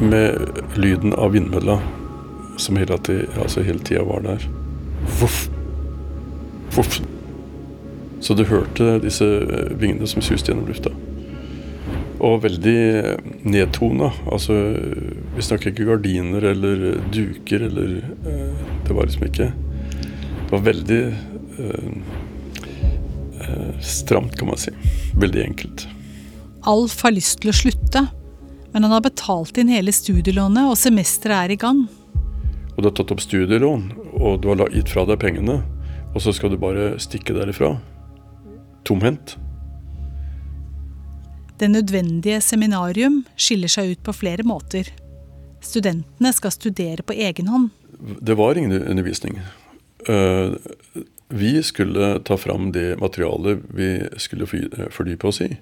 Med 0.00 0.62
lyden 0.76 1.14
av 1.14 1.32
vindmølla 1.32 1.80
som 2.56 2.76
hele, 2.76 2.98
tida, 2.98 3.26
altså 3.42 3.62
var 4.04 4.20
der. 4.22 4.48
Voff, 5.20 5.48
voff. 6.76 7.00
Så 8.20 8.34
du 8.34 8.44
hørte 8.44 9.00
disse 9.02 9.26
eh, 9.26 9.72
vingene 9.78 10.06
som 10.06 10.22
suste 10.22 10.52
gjennom 10.52 10.68
lufta. 10.70 10.92
Og 12.22 12.42
veldig 12.44 13.16
nedtona. 13.50 14.12
Altså, 14.30 14.54
vi 15.34 15.42
snakker 15.42 15.72
ikke 15.72 15.88
gardiner 15.88 16.44
eller 16.52 17.00
duker 17.10 17.66
eller 17.66 17.96
eh, 17.98 18.68
Det 18.86 18.94
var 18.94 19.08
liksom 19.08 19.26
ikke 19.26 19.48
Det 19.50 20.52
var 20.52 20.62
veldig 20.68 21.00
eh, 21.02 21.90
eh, 23.40 23.72
stramt, 23.80 24.38
kan 24.38 24.52
man 24.52 24.60
si. 24.60 24.70
Veldig 25.18 25.42
enkelt. 25.48 25.88
Alf 26.62 27.00
har 27.02 27.14
lyst 27.14 27.40
til 27.42 27.50
å 27.50 27.56
slutte, 27.56 28.04
men 28.72 28.86
han 28.86 28.94
har 28.94 29.02
betalt 29.02 29.58
inn 29.58 29.72
hele 29.72 29.92
studielånet, 29.94 30.68
og 30.70 30.78
semesteret 30.78 31.48
er 31.48 31.54
i 31.54 31.58
gang. 31.58 31.84
Og 32.72 32.78
du 32.78 32.88
har 32.88 32.94
tatt 32.96 33.10
opp 33.14 33.22
studielån, 33.22 33.88
og 34.14 34.42
du 34.42 34.50
har 34.52 34.62
gitt 34.70 34.92
fra 34.92 35.04
deg 35.08 35.18
pengene, 35.22 35.58
og 36.12 36.22
så 36.22 36.34
skal 36.36 36.52
du 36.52 36.60
bare 36.62 36.92
stikke 37.02 37.34
derifra. 37.34 37.74
Tomhendt. 38.86 39.36
Det 41.58 41.68
nødvendige 41.70 42.40
seminarium 42.42 43.22
skiller 43.36 43.70
seg 43.70 43.92
ut 43.92 44.02
på 44.06 44.14
flere 44.16 44.46
måter. 44.46 44.88
Studentene 45.62 46.32
skal 46.34 46.54
studere 46.54 47.04
på 47.06 47.14
egen 47.14 47.50
hånd. 47.50 47.68
Det 48.22 48.34
var 48.38 48.58
ingen 48.58 48.74
undervisning. 48.82 49.38
Eh, 50.08 50.54
vi 51.28 51.52
skulle 51.62 52.16
ta 52.26 52.36
fram 52.36 52.72
det 52.72 52.96
materialet 52.98 53.62
vi 53.70 53.92
skulle 54.18 54.48
fordype 54.90 55.30
oss 55.30 55.40
i. 55.46 55.52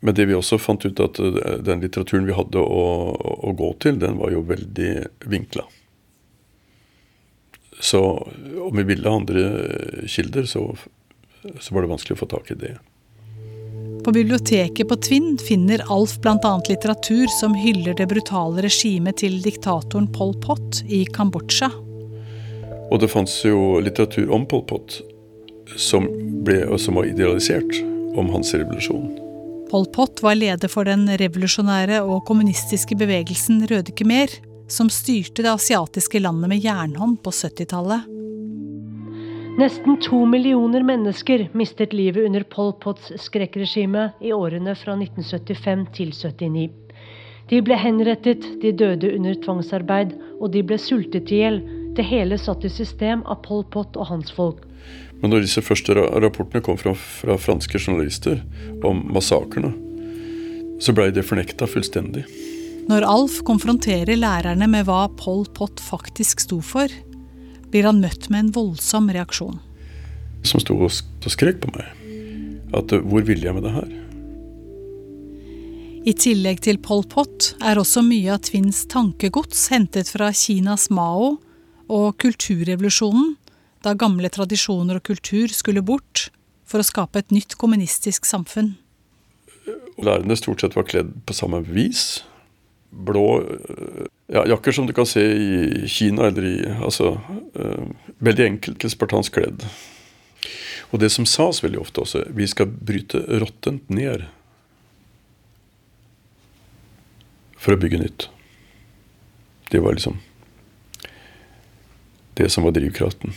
Men 0.00 0.14
det 0.14 0.26
vi 0.28 0.36
også 0.36 0.58
fant 0.60 0.84
ut, 0.84 1.00
at 1.00 1.20
eh, 1.22 1.56
den 1.64 1.82
litteraturen 1.84 2.28
vi 2.28 2.36
hadde 2.36 2.60
å, 2.60 2.84
å 3.16 3.54
gå 3.56 3.72
til, 3.82 4.00
den 4.02 4.18
var 4.20 4.34
jo 4.34 4.44
veldig 4.46 4.92
vinkla. 5.26 5.64
Så 7.80 8.02
om 8.60 8.76
vi 8.76 8.84
ville 8.88 9.08
ha 9.08 9.16
andre 9.16 9.46
kilder, 10.08 10.46
så, 10.48 10.68
så 11.60 11.74
var 11.74 11.84
det 11.84 11.92
vanskelig 11.92 12.16
å 12.16 12.22
få 12.22 12.28
tak 12.30 12.52
i 12.54 12.60
det. 12.60 12.76
På 14.06 14.12
biblioteket 14.14 14.88
på 14.88 14.96
Tvinn 15.02 15.34
finner 15.42 15.82
Alf 15.90 16.14
bl.a. 16.22 16.52
litteratur 16.68 17.26
som 17.32 17.56
hyller 17.58 17.96
det 17.98 18.06
brutale 18.06 18.62
regimet 18.62 19.18
til 19.24 19.40
diktatoren 19.42 20.06
Pol 20.14 20.32
Pot 20.44 20.82
i 20.86 21.02
Kambodsja. 21.10 21.72
Og 22.86 23.02
det 23.02 23.10
fantes 23.10 23.40
jo 23.42 23.80
litteratur 23.82 24.30
om 24.30 24.46
Pol 24.46 24.62
Pot 24.68 25.00
som, 25.74 26.06
ble, 26.46 26.62
som 26.78 27.00
var 27.00 27.10
idealisert 27.10 27.80
om 28.16 28.30
hans 28.30 28.54
revolusjon. 28.54 29.25
Pol 29.70 29.86
Pot 29.90 30.22
var 30.22 30.36
leder 30.38 30.70
for 30.70 30.86
den 30.86 31.08
revolusjonære 31.18 31.98
og 32.06 32.20
kommunistiske 32.28 32.94
bevegelsen 32.98 33.64
Røde 33.66 33.90
Khmer, 33.98 34.30
som 34.70 34.86
styrte 34.92 35.42
det 35.42 35.50
asiatiske 35.50 36.20
landet 36.22 36.52
med 36.52 36.62
jernhånd 36.62 37.16
på 37.24 37.32
70-tallet. 37.34 38.06
Nesten 39.58 39.98
to 40.04 40.20
millioner 40.28 40.86
mennesker 40.86 41.48
mistet 41.56 41.96
livet 41.96 42.28
under 42.28 42.44
Pol 42.46 42.70
Pots 42.78 43.10
skrekkregime 43.24 44.12
i 44.22 44.30
årene 44.36 44.76
fra 44.78 44.94
1975 45.00 45.86
til 45.96 46.14
79. 46.14 46.70
De 47.50 47.60
ble 47.66 47.78
henrettet, 47.80 48.46
de 48.62 48.70
døde 48.70 49.10
under 49.16 49.34
tvangsarbeid, 49.42 50.14
og 50.38 50.52
de 50.54 50.62
ble 50.62 50.78
sultet 50.78 51.32
i 51.34 51.42
hjel. 51.42 51.58
Det 51.98 52.06
hele 52.06 52.38
satt 52.38 52.62
i 52.62 52.70
system 52.70 53.26
av 53.26 53.42
Pol 53.42 53.66
Pot 53.72 53.98
og 53.98 54.12
hans 54.12 54.30
folk. 54.36 54.62
Men 55.22 55.32
når 55.32 55.46
disse 55.46 55.64
første 55.64 55.94
rapportene 55.96 56.62
kom 56.64 56.76
fra, 56.80 56.92
fra 56.94 57.38
franske 57.40 57.80
journalister 57.80 58.42
om 58.84 59.00
massakrene, 59.14 59.72
så 60.80 60.92
blei 60.92 61.08
det 61.14 61.24
fornekta 61.24 61.68
fullstendig. 61.70 62.26
Når 62.86 63.06
Alf 63.08 63.40
konfronterer 63.48 64.18
lærerne 64.18 64.68
med 64.70 64.86
hva 64.86 65.06
Pol 65.18 65.46
Pot 65.56 65.80
faktisk 65.82 66.44
sto 66.44 66.60
for, 66.62 66.92
blir 67.72 67.88
han 67.88 68.02
møtt 68.02 68.28
med 68.30 68.44
en 68.44 68.52
voldsom 68.54 69.08
reaksjon. 69.10 69.58
Som 70.46 70.62
sto 70.62 70.76
og, 70.78 70.92
skrek 71.26 71.58
på 71.64 71.72
meg. 71.74 71.88
At 72.76 72.92
eh, 72.94 73.02
hvor 73.02 73.24
ville 73.26 73.48
jeg 73.48 73.56
med 73.56 73.66
det 73.66 73.74
her? 73.74 73.88
I 76.06 76.14
tillegg 76.14 76.60
til 76.62 76.78
Pol 76.78 77.02
Pot 77.10 77.56
er 77.66 77.80
også 77.80 78.04
mye 78.06 78.36
av 78.36 78.44
Twins 78.46 78.84
tankegods 78.92 79.64
hentet 79.72 80.12
fra 80.12 80.30
Kinas 80.30 80.86
Mao 80.94 81.32
og 81.90 82.06
kulturrevolusjonen, 82.22 83.34
da 83.84 83.94
gamle 83.98 84.30
tradisjoner 84.32 85.00
og 85.00 85.06
kultur 85.06 85.52
skulle 85.52 85.84
bort 85.84 86.28
for 86.66 86.82
å 86.82 86.86
skape 86.86 87.20
et 87.20 87.34
nytt 87.34 87.56
kommunistisk 87.60 88.26
samfunn. 88.26 88.74
Lærerne 90.02 90.36
stort 90.38 90.62
sett 90.62 90.76
var 90.76 90.86
kledd 90.88 91.12
på 91.26 91.36
samme 91.36 91.62
vis. 91.66 92.22
Blå 92.90 93.26
øh, 93.42 94.06
ja, 94.32 94.44
jakker 94.48 94.74
som 94.74 94.86
du 94.88 94.94
kan 94.96 95.08
se 95.08 95.22
i 95.22 95.88
Kina 95.90 96.30
eller 96.30 96.46
i 96.46 96.56
Altså 96.76 97.16
øh, 97.54 97.88
veldig 98.24 98.46
enkelt 98.46 98.86
spartansk 98.90 99.36
kledd. 99.38 99.66
Og 100.94 101.00
det 101.02 101.10
som 101.12 101.26
sas 101.26 101.62
veldig 101.64 101.80
ofte 101.82 102.04
også, 102.04 102.24
vi 102.30 102.46
skal 102.46 102.70
bryte 102.70 103.20
råttent 103.42 103.90
ned 103.90 104.28
for 107.58 107.74
å 107.74 107.80
bygge 107.80 108.00
nytt. 108.00 108.28
Det 109.72 109.82
var 109.82 109.96
liksom 109.96 110.20
det 112.38 112.50
som 112.52 112.66
var 112.66 112.76
drivkraften. 112.76 113.32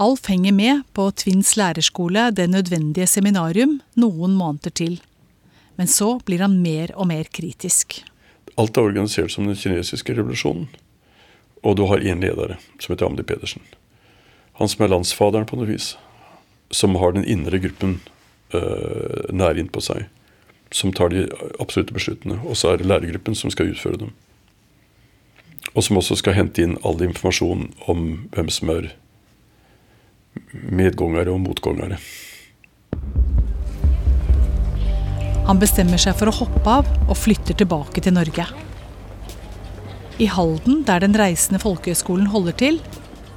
Alf 0.00 0.30
henger 0.30 0.52
med 0.56 0.82
på 0.96 1.10
Tvinns 1.12 1.50
lærerskole 1.60 2.30
Det 2.32 2.46
nødvendige 2.48 3.04
seminarium 3.06 3.74
noen 4.00 4.32
måneder 4.32 4.72
til. 4.72 4.94
Men 5.76 5.90
så 5.92 6.14
blir 6.24 6.40
han 6.40 6.54
mer 6.62 6.94
og 6.96 7.10
mer 7.10 7.28
kritisk. 7.28 7.98
Alt 8.56 8.78
er 8.80 8.88
organisert 8.88 9.34
som 9.34 9.44
den 9.44 9.58
kinesiske 9.60 10.14
revolusjonen. 10.16 10.70
Og 11.60 11.76
du 11.76 11.84
har 11.90 12.00
én 12.00 12.24
leder, 12.24 12.56
som 12.80 12.94
heter 12.94 13.10
Amdi 13.10 13.26
Pedersen. 13.28 13.60
Han 14.56 14.72
som 14.72 14.86
er 14.86 14.92
landsfaderen 14.94 15.44
på 15.44 15.60
noe 15.60 15.68
vis. 15.68 15.90
Som 16.72 16.96
har 16.96 17.12
den 17.12 17.28
indre 17.28 17.60
gruppen 17.60 17.98
øh, 18.56 19.28
nær 19.36 19.60
innpå 19.60 19.84
seg. 19.84 20.08
Som 20.72 20.96
tar 20.96 21.12
de 21.12 21.26
absolutte 21.60 21.92
besluttene. 21.92 22.40
Og 22.48 22.56
så 22.56 22.72
er 22.72 22.80
det 22.80 22.88
lærergruppen 22.88 23.36
som 23.36 23.52
skal 23.52 23.74
utføre 23.74 24.00
dem. 24.06 24.16
Og 25.74 25.84
som 25.84 26.00
også 26.00 26.16
skal 26.16 26.40
hente 26.40 26.64
inn 26.64 26.78
all 26.88 26.96
informasjon 27.04 27.68
om 27.84 28.06
hvem 28.32 28.48
som 28.48 28.72
er 28.72 28.94
medgångere 30.52 31.32
og 31.32 31.40
motgångere. 31.44 31.98
Han 35.50 35.58
bestemmer 35.58 35.98
seg 35.98 36.14
for 36.18 36.30
å 36.30 36.36
hoppe 36.36 36.74
av 36.80 36.90
og 37.08 37.16
flytter 37.18 37.56
tilbake 37.58 38.02
til 38.04 38.14
Norge. 38.14 38.44
I 40.20 40.28
Halden, 40.30 40.84
der 40.86 41.00
den 41.02 41.16
reisende 41.16 41.58
folkehøgskolen 41.62 42.28
holder 42.30 42.54
til, 42.60 42.80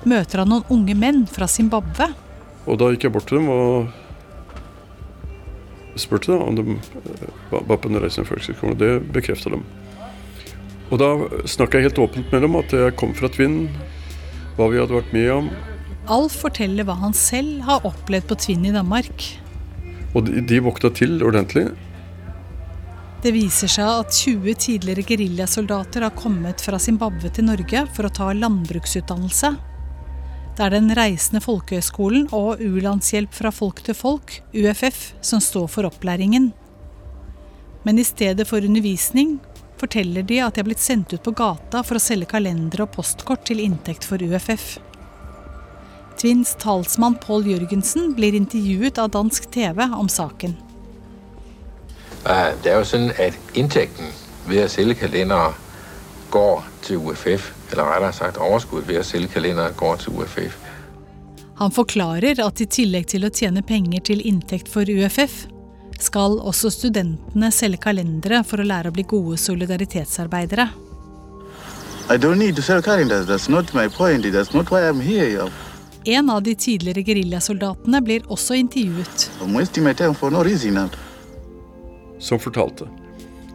møter 0.05 0.43
han 0.43 0.51
noen 0.51 0.67
unge 0.73 0.95
menn 0.99 1.23
fra 1.31 1.47
Zimbabwe. 1.47 2.09
Og 2.67 2.77
da 2.79 2.91
gikk 2.91 3.07
jeg 3.07 3.13
bort 3.15 3.27
til 3.31 3.39
dem 3.39 3.49
og 3.53 3.87
spurte 5.99 6.35
om 6.35 6.55
de 6.57 6.63
eh, 6.75 7.27
var 7.51 7.65
var 7.69 7.77
på 7.79 7.89
den 7.89 8.01
reisende 8.03 8.27
folkehøgskolen. 8.27 8.77
Det 8.77 8.91
bekrefta 9.15 9.53
de. 9.53 9.61
Og 10.91 10.99
da 11.01 11.09
snakka 11.49 11.79
jeg 11.79 11.89
helt 11.89 12.03
åpent 12.03 12.31
med 12.33 12.43
dem 12.45 12.57
at 12.59 12.73
jeg 12.75 12.97
kom 12.99 13.13
fra 13.17 13.29
Tvinn, 13.31 13.69
hva 14.57 14.67
vi 14.69 14.81
hadde 14.81 14.99
vært 14.99 15.13
med 15.15 15.29
om. 15.33 15.47
Alf 16.11 16.35
forteller 16.43 16.83
hva 16.83 16.97
han 16.99 17.13
selv 17.15 17.63
har 17.63 17.85
opplevd 17.87 18.27
på 18.27 18.35
Tvinn 18.43 18.65
i 18.67 18.75
Danmark. 18.75 19.23
Og 20.13 20.27
de, 20.27 20.41
de 20.43 20.59
våkna 20.63 20.91
til 20.91 21.21
ordentlig. 21.23 21.69
Det 23.23 23.31
viser 23.31 23.71
seg 23.71 23.87
at 24.01 24.11
20 24.11 24.57
tidligere 24.59 25.05
geriljasoldater 25.07 26.03
har 26.03 26.17
kommet 26.17 26.59
fra 26.59 26.75
Zimbabwe 26.75 27.31
til 27.31 27.47
Norge 27.47 27.85
for 27.95 28.09
å 28.09 28.11
ta 28.11 28.27
landbruksutdannelse. 28.35 29.53
Det 30.53 30.65
er 30.65 30.75
Den 30.75 30.91
reisende 30.93 31.39
folkehøgskolen 31.41 32.27
og 32.35 32.59
U-landshjelp 32.61 33.31
fra 33.33 33.49
folk 33.55 33.79
til 33.87 33.95
folk, 33.95 34.41
UFF, 34.53 35.13
som 35.23 35.39
står 35.41 35.71
for 35.71 35.87
opplæringen. 35.87 36.51
Men 37.87 37.99
i 37.99 38.05
stedet 38.05 38.45
for 38.47 38.59
undervisning 38.59 39.37
forteller 39.79 40.27
de 40.27 40.43
at 40.43 40.53
de 40.53 40.61
har 40.61 40.67
blitt 40.67 40.83
sendt 40.83 41.15
ut 41.15 41.23
på 41.23 41.33
gata 41.33 41.81
for 41.83 41.97
å 41.97 42.03
selge 42.03 42.29
kalendere 42.35 42.85
og 42.85 42.93
postkort 42.99 43.47
til 43.47 43.63
inntekt 43.63 44.05
for 44.07 44.19
UFF. 44.19 44.77
Twins 46.19 46.55
talsmann 46.61 47.15
Pål 47.21 47.47
Jørgensen 47.47 48.13
blir 48.15 48.35
intervjuet 48.37 48.97
av 49.01 49.09
dansk 49.15 49.49
TV 49.51 49.83
om 49.83 50.09
saken. 50.09 50.55
Det 52.23 52.71
er 52.71 52.77
jo 52.79 52.87
sånn 52.87 53.09
at 53.19 53.35
inntekten 53.59 54.13
ved 54.47 54.65
å 54.65 54.69
selge 54.71 55.01
kalendere 55.01 55.51
går 56.33 56.63
til 56.85 57.01
UFF. 57.03 57.49
Eller 57.73 57.89
rettere 57.89 58.13
sagt 58.15 58.37
overskudd 58.41 58.85
ved 58.87 59.01
å 59.01 59.07
selge 59.07 59.33
kalendere 59.33 59.75
går 59.77 60.03
til 60.03 60.21
UFF. 60.21 60.55
Han 61.59 61.73
forklarer 61.73 62.39
at 62.43 62.61
i 62.61 62.67
tillegg 62.69 63.09
til 63.11 63.27
å 63.27 63.31
tjene 63.33 63.61
penger 63.65 64.01
til 64.09 64.23
inntekt 64.25 64.71
for 64.71 64.89
UFF, 64.89 65.43
skal 66.01 66.39
også 66.41 66.71
studentene 66.73 67.51
selge 67.53 67.83
kalendere 67.85 68.41
for 68.47 68.59
å 68.59 68.65
lære 68.67 68.89
å 68.89 68.95
bli 68.95 69.05
gode 69.07 69.37
solidaritetsarbeidere. 69.39 70.65
I 72.09 72.17
don't 72.17 72.39
need 72.39 72.55
to 72.55 72.61
sell 72.61 72.81
calendars. 72.81 73.27
That's 73.27 73.47
not 73.47 73.73
my 73.73 73.87
point. 73.87 74.25
That's 74.25 74.53
not 74.53 74.71
why 74.71 74.87
I'm 74.89 74.99
here. 74.99 75.49
En 76.05 76.29
av 76.29 76.43
de 76.43 76.55
tidligere 76.55 77.03
geriljasoldatene 77.03 78.01
blir 78.03 78.25
også 78.31 78.57
intervjuet. 78.59 79.29
Som 82.19 82.39
fortalte 82.39 82.89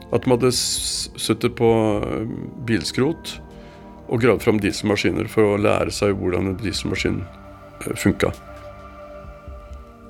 at 0.09 0.25
de 0.25 0.33
hadde 0.33 0.51
sittet 0.57 1.53
på 1.59 1.69
eh, 2.01 2.31
bilskrot 2.69 3.35
og 4.09 4.23
gravd 4.23 4.45
fram 4.47 4.61
dieselmaskiner 4.63 5.29
for 5.29 5.45
å 5.45 5.61
lære 5.61 5.93
seg 5.93 6.15
hvordan 6.17 6.55
en 6.55 6.59
dieselmaskin 6.63 7.21
eh, 7.21 7.93
funka. 8.01 8.33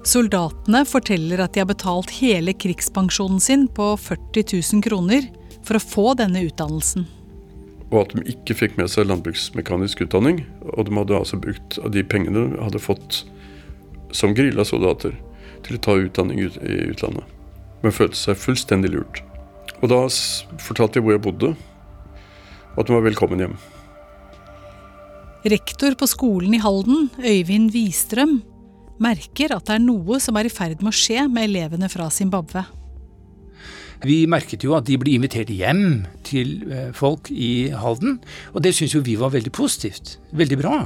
Soldatene 0.07 0.85
forteller 0.87 1.43
at 1.43 1.57
de 1.57 1.65
har 1.65 1.69
betalt 1.69 2.15
hele 2.21 2.55
krigspensjonen 2.55 3.43
sin 3.43 3.67
på 3.67 3.91
40 3.99 4.47
000 4.55 4.87
kroner 4.87 5.27
for 5.67 5.77
å 5.77 5.83
få 5.83 6.13
denne 6.23 6.47
utdannelsen. 6.47 7.09
Og 7.89 8.03
at 8.03 8.13
de 8.13 8.25
ikke 8.29 8.57
fikk 8.57 8.77
med 8.77 8.91
seg 8.93 9.09
landbruksmekanisk 9.09 10.03
utdanning. 10.05 10.43
Og 10.75 10.89
de 10.89 10.97
hadde 10.99 11.17
altså 11.17 11.41
brukt 11.41 11.79
av 11.81 11.93
de 11.95 12.05
pengene 12.05 12.51
de 12.53 12.61
hadde 12.61 12.83
fått 12.83 13.23
som 14.17 14.35
grilla 14.37 14.65
soldater, 14.65 15.17
til 15.65 15.77
å 15.77 15.83
ta 15.85 15.97
utdanning 16.01 16.41
ut, 16.47 16.61
i 16.65 16.93
utlandet. 16.93 17.25
Men 17.83 17.95
følte 17.95 18.19
seg 18.19 18.39
fullstendig 18.41 18.93
lurt. 18.95 19.23
Og 19.83 19.91
da 19.93 20.05
fortalte 20.63 20.99
jeg 20.99 21.07
hvor 21.07 21.15
jeg 21.15 21.25
bodde, 21.25 21.51
og 22.75 22.81
at 22.83 22.89
de 22.89 22.95
var 22.97 23.05
velkommen 23.05 23.43
hjem. 23.43 23.59
Rektor 25.49 25.95
på 25.99 26.09
skolen 26.11 26.57
i 26.57 26.63
Halden, 26.63 27.09
Øyvind 27.23 27.71
Wistrøm, 27.75 28.41
merker 28.99 29.55
at 29.55 29.69
det 29.69 29.77
er 29.77 29.85
noe 29.85 30.19
som 30.23 30.37
er 30.39 30.49
i 30.49 30.53
ferd 30.53 30.83
med 30.83 30.91
å 30.91 30.99
skje 30.99 31.29
med 31.31 31.47
elevene 31.51 31.91
fra 31.93 32.09
Zimbabwe. 32.11 32.65
Vi 34.05 34.23
merket 34.31 34.63
jo 34.63 34.77
at 34.79 34.87
de 34.87 34.99
ble 35.01 35.17
invitert 35.17 35.51
hjem 35.51 36.05
til 36.27 36.63
eh, 36.71 36.91
folk 36.95 37.33
i 37.35 37.71
Halden, 37.75 38.21
og 38.55 38.63
det 38.63 38.75
syns 38.77 38.95
jo 38.95 39.03
vi 39.03 39.17
var 39.19 39.35
veldig 39.35 39.53
positivt. 39.55 40.17
Veldig 40.39 40.59
bra. 40.61 40.79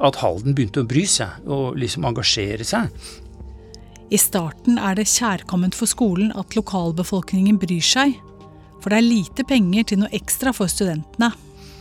At 0.00 0.20
Halden 0.20 0.56
begynte 0.56 0.84
å 0.84 0.88
bry 0.88 1.06
seg 1.08 1.48
og 1.48 1.78
liksom 1.80 2.04
engasjere 2.08 2.66
seg. 2.66 2.92
I 4.10 4.18
starten 4.18 4.80
er 4.82 4.96
det 4.98 5.06
kjærkomment 5.08 5.76
for 5.78 5.88
skolen 5.88 6.32
at 6.36 6.56
lokalbefolkningen 6.58 7.60
bryr 7.62 7.84
seg, 7.84 8.16
for 8.80 8.90
det 8.90 8.98
er 8.98 9.06
lite 9.06 9.44
penger 9.46 9.86
til 9.86 10.02
noe 10.02 10.12
ekstra 10.16 10.52
for 10.56 10.72
studentene. 10.72 11.30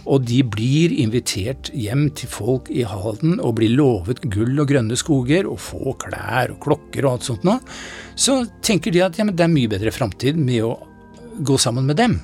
Og 0.10 0.26
de 0.26 0.40
blir 0.42 0.94
invitert 0.98 1.70
hjem 1.78 2.08
til 2.18 2.32
folk 2.32 2.70
i 2.74 2.82
Halden 2.88 3.38
og 3.38 3.60
blir 3.60 3.76
lovet 3.78 4.24
gull 4.34 4.58
og 4.58 4.72
grønne 4.72 4.98
skoger 4.98 5.46
og 5.50 5.60
få 5.62 5.94
klær 6.02 6.56
og 6.56 6.60
klokker 6.66 7.06
og 7.06 7.18
alt 7.18 7.28
sånt 7.28 7.46
noe. 7.46 7.60
Så 8.18 8.42
tenker 8.66 8.94
de 8.96 9.04
at 9.06 9.20
ja, 9.20 9.28
men 9.28 9.38
det 9.38 9.46
er 9.46 9.54
mye 9.54 9.70
bedre 9.70 9.94
framtid 9.94 10.40
med 10.40 10.66
å 10.66 10.74
gå 11.46 11.60
sammen 11.62 11.86
med 11.86 12.00
dem. 12.02 12.18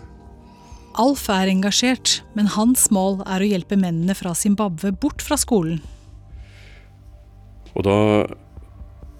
Alf 0.98 1.28
er 1.30 1.52
engasjert, 1.52 2.22
men 2.34 2.50
hans 2.56 2.88
mål 2.96 3.20
er 3.28 3.44
å 3.44 3.50
hjelpe 3.50 3.78
mennene 3.78 4.16
fra 4.16 4.32
Zimbabwe 4.38 4.94
bort 4.96 5.22
fra 5.22 5.38
skolen. 5.38 5.82
Og 7.76 7.84
da 7.84 7.98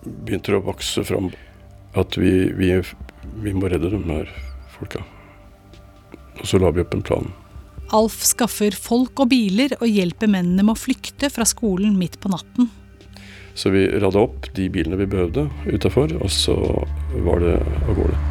begynte 0.06 0.54
det 0.54 0.62
å 0.62 0.68
vokse 0.70 1.04
fram 1.06 1.34
at 2.00 2.16
vi, 2.18 2.48
vi, 2.56 2.72
vi 3.44 3.56
må 3.56 3.70
redde 3.72 3.92
de 3.92 4.00
her 4.08 4.32
folka. 4.74 5.04
Og 6.40 6.48
så 6.48 6.60
la 6.64 6.72
vi 6.72 6.84
opp 6.84 6.96
en 6.96 7.04
plan. 7.06 7.34
Alf 7.94 8.24
skaffer 8.26 8.74
folk 8.74 9.20
og 9.22 9.30
biler 9.30 9.76
og 9.78 9.86
hjelper 9.86 10.32
mennene 10.32 10.66
med 10.66 10.74
å 10.74 10.80
flykte 10.80 11.30
fra 11.30 11.46
skolen 11.46 11.98
midt 12.00 12.18
på 12.22 12.32
natten. 12.34 12.72
Så 13.56 13.70
vi 13.72 13.86
radde 14.02 14.20
opp 14.20 14.50
de 14.58 14.68
bilene 14.74 14.98
vi 15.00 15.08
behøvde 15.08 15.46
utafor, 15.70 16.12
og 16.20 16.32
så 16.34 16.58
var 17.24 17.46
det 17.46 17.60
av 17.86 17.94
gårde. 17.96 18.24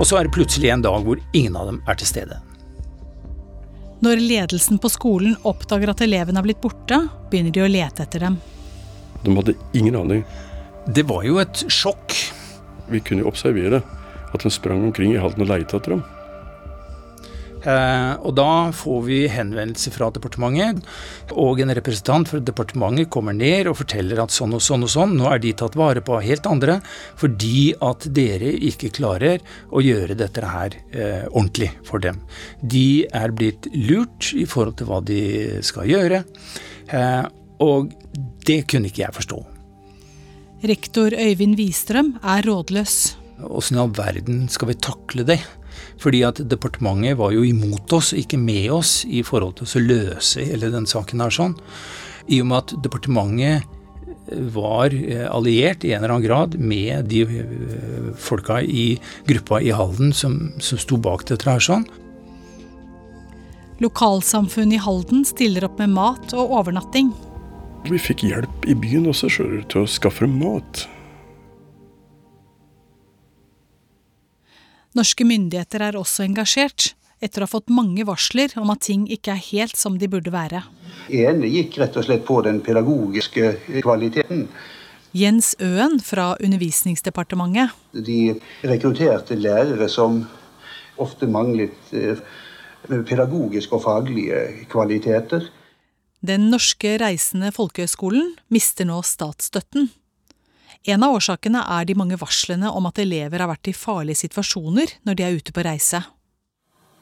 Og 0.00 0.06
så 0.08 0.16
er 0.16 0.24
det 0.24 0.32
plutselig 0.32 0.70
en 0.72 0.80
dag 0.80 1.04
hvor 1.04 1.20
ingen 1.36 1.58
av 1.60 1.68
dem 1.68 1.82
er 1.84 2.00
til 2.00 2.08
stede. 2.08 2.40
Når 4.00 4.22
ledelsen 4.24 4.78
på 4.80 4.88
skolen 4.88 5.34
oppdager 5.44 5.92
at 5.92 6.00
elevene 6.04 6.40
har 6.40 6.46
blitt 6.46 6.62
borte, 6.62 7.02
begynner 7.28 7.52
de 7.52 7.64
å 7.64 7.68
lete 7.68 8.06
etter 8.06 8.24
dem. 8.24 8.38
De 9.24 9.34
hadde 9.36 9.56
ingen 9.76 9.98
aning. 9.98 10.22
Det 10.88 11.04
var 11.08 11.26
jo 11.28 11.36
et 11.42 11.64
sjokk. 11.68 12.16
Vi 12.88 13.02
kunne 13.04 13.26
jo 13.26 13.28
observere 13.28 13.82
at 14.30 14.40
de 14.40 14.52
sprang 14.52 14.86
omkring 14.86 15.12
i 15.12 15.20
Halden 15.20 15.44
og 15.44 15.52
leita 15.52 15.76
etter 15.76 15.98
dem. 15.98 16.04
Eh, 17.60 18.12
og 18.24 18.34
da 18.38 18.70
får 18.72 19.00
vi 19.04 19.18
henvendelse 19.30 19.92
fra 19.92 20.08
departementet, 20.14 20.80
og 21.36 21.60
en 21.60 21.74
representant 21.76 22.28
fra 22.30 22.40
departementet 22.40 23.10
kommer 23.12 23.36
ned 23.36 23.68
og 23.70 23.78
forteller 23.82 24.22
at 24.22 24.34
sånn 24.34 24.56
og 24.56 24.64
sånn 24.64 24.86
og 24.86 24.92
sånn, 24.92 25.16
nå 25.18 25.28
er 25.28 25.42
de 25.42 25.52
tatt 25.60 25.76
vare 25.78 26.02
på 26.04 26.16
av 26.16 26.24
helt 26.24 26.48
andre, 26.48 26.78
fordi 27.20 27.70
at 27.84 28.08
dere 28.16 28.54
ikke 28.70 28.92
klarer 28.96 29.44
å 29.70 29.84
gjøre 29.84 30.16
dette 30.18 30.44
her 30.46 30.78
eh, 30.90 31.28
ordentlig 31.28 31.72
for 31.86 32.02
dem. 32.02 32.22
De 32.62 33.04
er 33.06 33.36
blitt 33.36 33.68
lurt 33.76 34.32
i 34.32 34.46
forhold 34.48 34.80
til 34.80 34.90
hva 34.90 35.04
de 35.04 35.22
skal 35.66 35.88
gjøre, 35.90 36.24
eh, 36.88 37.24
og 37.60 37.92
det 38.48 38.62
kunne 38.72 38.88
ikke 38.88 39.04
jeg 39.04 39.18
forstå. 39.20 39.40
Rektor 40.70 41.14
Øyvind 41.16 41.56
Wistrøm 41.56 42.14
er 42.20 42.44
rådløs. 42.44 43.16
Åssen 43.48 43.78
i 43.78 43.80
all 43.80 43.92
verden 43.96 44.44
skal 44.52 44.68
vi 44.68 44.76
takle 44.76 45.24
det? 45.28 45.38
Fordi 46.00 46.22
at 46.24 46.40
departementet 46.48 47.18
var 47.20 47.34
jo 47.34 47.44
imot 47.44 47.92
oss, 47.92 48.14
ikke 48.16 48.40
med 48.40 48.70
oss, 48.72 49.02
i 49.04 49.20
forhold 49.26 49.58
til 49.58 49.68
å 49.68 49.84
løse 49.84 50.46
hele 50.46 50.72
den 50.72 50.88
saken 50.88 51.20
her 51.20 51.34
sånn. 51.34 51.58
I 52.30 52.40
og 52.40 52.48
med 52.48 52.62
at 52.62 52.74
departementet 52.84 53.68
var 54.30 54.94
eh, 54.94 55.26
alliert 55.30 55.84
i 55.84 55.92
en 55.92 56.04
eller 56.04 56.14
annen 56.14 56.26
grad 56.26 56.54
med 56.60 57.08
de 57.10 57.24
eh, 57.24 58.12
folka 58.16 58.60
i 58.62 58.98
gruppa 59.26 59.60
i 59.60 59.72
Halden 59.74 60.12
som, 60.14 60.52
som 60.62 60.78
sto 60.78 60.98
bak 61.00 61.26
dette 61.28 61.48
her 61.48 61.62
sånn. 61.62 61.86
Lokalsamfunnet 63.80 64.76
i 64.76 64.84
Halden 64.84 65.24
stiller 65.24 65.64
opp 65.66 65.80
med 65.80 65.94
mat 65.96 66.34
og 66.36 66.52
overnatting. 66.60 67.14
Vi 67.88 67.98
fikk 67.98 68.26
hjelp 68.28 68.66
i 68.68 68.76
byen 68.76 69.08
også, 69.08 69.30
til 69.72 69.84
å 69.86 69.88
skaffe 69.88 70.28
mat. 70.28 70.84
Norske 74.98 75.22
myndigheter 75.22 75.84
er 75.86 75.98
også 75.98 76.24
engasjert, 76.26 76.94
etter 77.22 77.44
å 77.44 77.46
ha 77.46 77.52
fått 77.52 77.70
mange 77.70 78.02
varsler 78.08 78.50
om 78.58 78.72
at 78.72 78.82
ting 78.88 79.04
ikke 79.12 79.36
er 79.36 79.42
helt 79.52 79.78
som 79.78 79.98
de 80.00 80.08
burde 80.10 80.32
være. 80.34 80.64
En 81.14 81.44
gikk 81.46 81.78
rett 81.78 81.98
og 82.00 82.06
slett 82.06 82.24
på 82.26 82.40
den 82.46 82.58
pedagogiske 82.64 83.52
kvaliteten. 83.84 84.48
Jens 85.14 85.52
Øen 85.62 85.98
fra 86.02 86.32
Undervisningsdepartementet. 86.38 87.74
De 87.92 88.34
rekrutterte 88.66 89.38
lærere 89.38 89.88
som 89.90 90.24
ofte 91.02 91.26
manglet 91.30 91.94
eh, 91.94 92.18
pedagogiske 92.88 93.74
og 93.78 93.84
faglige 93.86 94.66
kvaliteter. 94.70 95.46
Den 96.20 96.50
norske 96.52 96.96
reisende 97.00 97.50
folkehøgskolen 97.54 98.34
mister 98.52 98.86
nå 98.90 99.00
statsstøtten. 99.06 99.88
En 100.88 101.02
av 101.04 101.12
årsakene 101.12 101.60
er 101.60 101.84
de 101.84 101.94
mange 101.98 102.16
varslene 102.16 102.70
om 102.72 102.86
at 102.88 102.98
elever 103.02 103.42
har 103.42 103.50
vært 103.50 103.68
i 103.68 103.76
farlige 103.76 104.22
situasjoner 104.22 104.94
når 105.04 105.18
de 105.18 105.26
er 105.26 105.36
ute 105.36 105.52
på 105.52 105.64
reise. 105.66 106.00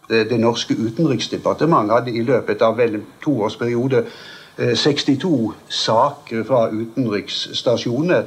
Det, 0.08 0.24
det 0.32 0.38
norske 0.40 0.74
utenriksdepartementet 0.74 1.94
hadde 1.94 2.16
i 2.16 2.24
løpet 2.26 2.64
av 2.64 2.74
vel 2.80 2.96
en 2.98 3.06
toårsperiode 3.22 4.00
eh, 4.02 4.74
62 4.74 5.30
saker 5.70 6.42
fra 6.48 6.64
utenriksstasjoner. 6.72 8.26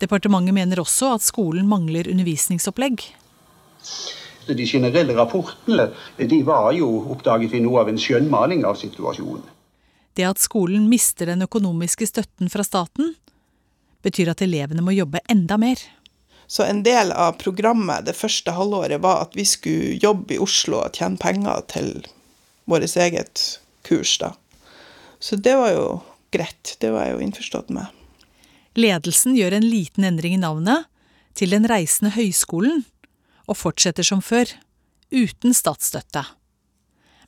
Departementet 0.00 0.56
mener 0.56 0.80
også 0.80 1.12
at 1.18 1.26
skolen 1.26 1.68
mangler 1.68 2.08
undervisningsopplegg. 2.08 3.04
De 4.46 4.64
generelle 4.64 5.18
rapportene 5.18 5.90
de 6.16 6.40
var 6.46 6.70
jo, 6.78 6.88
oppdaget 7.12 7.58
i 7.58 7.62
noe 7.64 7.82
av 7.82 7.90
en 7.90 8.00
skjønnmaling 8.00 8.64
av 8.64 8.78
situasjonen. 8.80 9.44
Det 10.16 10.24
at 10.24 10.40
skolen 10.40 10.86
mister 10.88 11.28
den 11.28 11.44
økonomiske 11.44 12.08
støtten 12.08 12.48
fra 12.48 12.64
staten, 12.64 13.12
betyr 14.06 14.30
at 14.32 14.42
elevene 14.44 14.84
må 14.84 14.94
jobbe 14.94 15.22
enda 15.32 15.58
mer. 15.60 15.82
Så 16.46 16.62
en 16.62 16.84
del 16.86 17.10
av 17.12 17.38
programmet 17.40 18.06
det 18.06 18.14
første 18.14 18.54
halvåret 18.54 19.02
var 19.02 19.24
at 19.26 19.34
vi 19.34 19.44
skulle 19.48 19.98
jobbe 20.02 20.36
i 20.36 20.42
Oslo 20.42 20.84
og 20.84 20.94
tjene 20.94 21.18
penger 21.18 21.64
til 21.72 21.90
vårt 22.70 22.86
eget 22.96 23.42
kurs, 23.86 24.16
da. 24.22 24.32
Så 25.18 25.38
det 25.42 25.56
var 25.58 25.72
jo 25.74 25.86
greit. 26.34 26.76
Det 26.78 26.92
var 26.94 27.06
jeg 27.06 27.16
jo 27.16 27.24
innforstått 27.24 27.72
med. 27.74 27.90
Ledelsen 28.76 29.34
gjør 29.38 29.56
en 29.56 29.66
liten 29.66 30.04
endring 30.04 30.36
i 30.36 30.42
navnet 30.42 30.86
til 31.36 31.52
Den 31.52 31.66
reisende 31.68 32.12
høyskolen, 32.14 32.84
og 33.46 33.58
fortsetter 33.58 34.06
som 34.06 34.22
før, 34.24 34.48
uten 35.12 35.54
statsstøtte. 35.54 36.24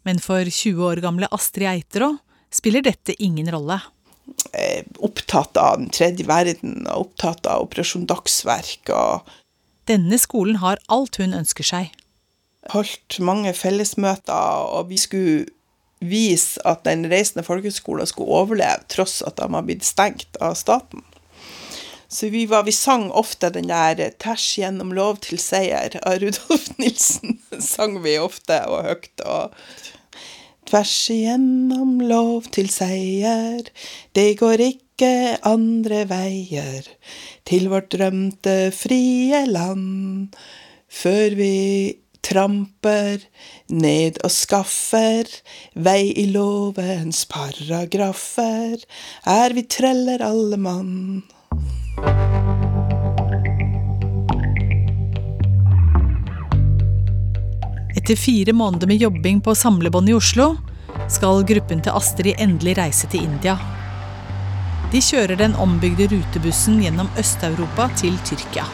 Men 0.07 0.21
for 0.23 0.45
20 0.45 0.83
år 0.85 1.03
gamle 1.05 1.29
Astrid 1.35 1.69
Eiterå 1.69 2.15
spiller 2.55 2.85
dette 2.85 3.15
ingen 3.23 3.51
rolle. 3.53 3.79
Er 4.53 4.87
opptatt 5.05 5.57
av 5.61 5.79
den 5.81 5.91
tredje 5.95 6.27
verden 6.29 6.87
og 6.87 7.09
opptatt 7.09 7.47
av 7.47 7.67
Operasjon 7.67 8.07
Dagsverk. 8.09 8.91
og 8.95 9.29
Denne 9.91 10.19
skolen 10.21 10.61
har 10.63 10.81
alt 10.89 11.21
hun 11.21 11.37
ønsker 11.37 11.67
seg. 11.67 11.93
Holdt 12.73 13.21
mange 13.25 13.55
fellesmøter, 13.57 14.67
og 14.75 14.91
vi 14.91 14.99
skulle 15.01 15.47
vise 16.05 16.61
at 16.69 16.85
Den 16.85 17.07
reisende 17.11 17.43
folkehøgskolen 17.43 18.07
skulle 18.07 18.43
overleve, 18.43 18.87
tross 18.89 19.23
at 19.27 19.39
de 19.41 19.49
har 19.51 19.65
blitt 19.67 19.87
stengt 19.87 20.37
av 20.41 20.55
staten. 20.55 21.03
Så 22.09 22.31
vi, 22.33 22.47
var, 22.47 22.65
vi 22.65 22.73
sang 22.73 23.11
ofte 23.11 23.51
den 23.53 23.69
der 23.69 24.11
'Ters 24.17 24.57
gjennom 24.59 24.95
lov 24.97 25.19
til 25.21 25.39
seier' 25.39 25.99
av 26.07 26.23
Rudolf 26.23 26.71
Nilsen. 26.81 27.41
sang 27.61 28.01
vi 28.03 28.17
ofte 28.19 28.63
og 28.67 28.85
høyt. 28.85 29.21
og 29.25 29.53
Tvers 30.69 31.09
igjennom 31.09 31.95
lov 32.05 32.51
til 32.53 32.67
seier, 32.69 33.71
det 34.13 34.35
går 34.37 34.61
ikke 34.67 35.39
andre 35.49 36.03
veier 36.11 36.85
til 37.49 37.71
vårt 37.73 37.89
drømte 37.95 38.57
frie 38.77 39.41
land. 39.49 40.37
Før 40.93 41.39
vi 41.41 41.55
tramper 42.21 43.25
ned 43.73 44.21
og 44.21 44.35
skaffer 44.35 45.33
vei 45.73 46.13
i 46.13 46.27
lovens 46.35 47.25
paragrafer, 47.33 48.85
er 49.25 49.57
vi 49.57 49.65
treller 49.73 50.21
alle 50.29 50.61
mann. 50.69 51.25
Etter 58.09 58.17
fire 58.17 58.53
måneder 58.53 58.87
med 58.87 58.97
jobbing 58.97 59.41
på 59.41 59.55
samlebånd 59.55 60.09
i 60.09 60.15
Oslo 60.17 60.55
skal 61.13 61.43
gruppen 61.45 61.83
til 61.85 61.93
Astrid 61.93 62.39
endelig 62.41 62.79
reise 62.79 63.05
til 63.13 63.27
India. 63.27 63.59
De 64.89 65.03
kjører 65.05 65.37
den 65.37 65.57
ombygde 65.61 66.07
rutebussen 66.09 66.79
gjennom 66.81 67.11
Øst-Europa 67.21 67.91
til 68.01 68.17
Tyrkia. 68.25 68.65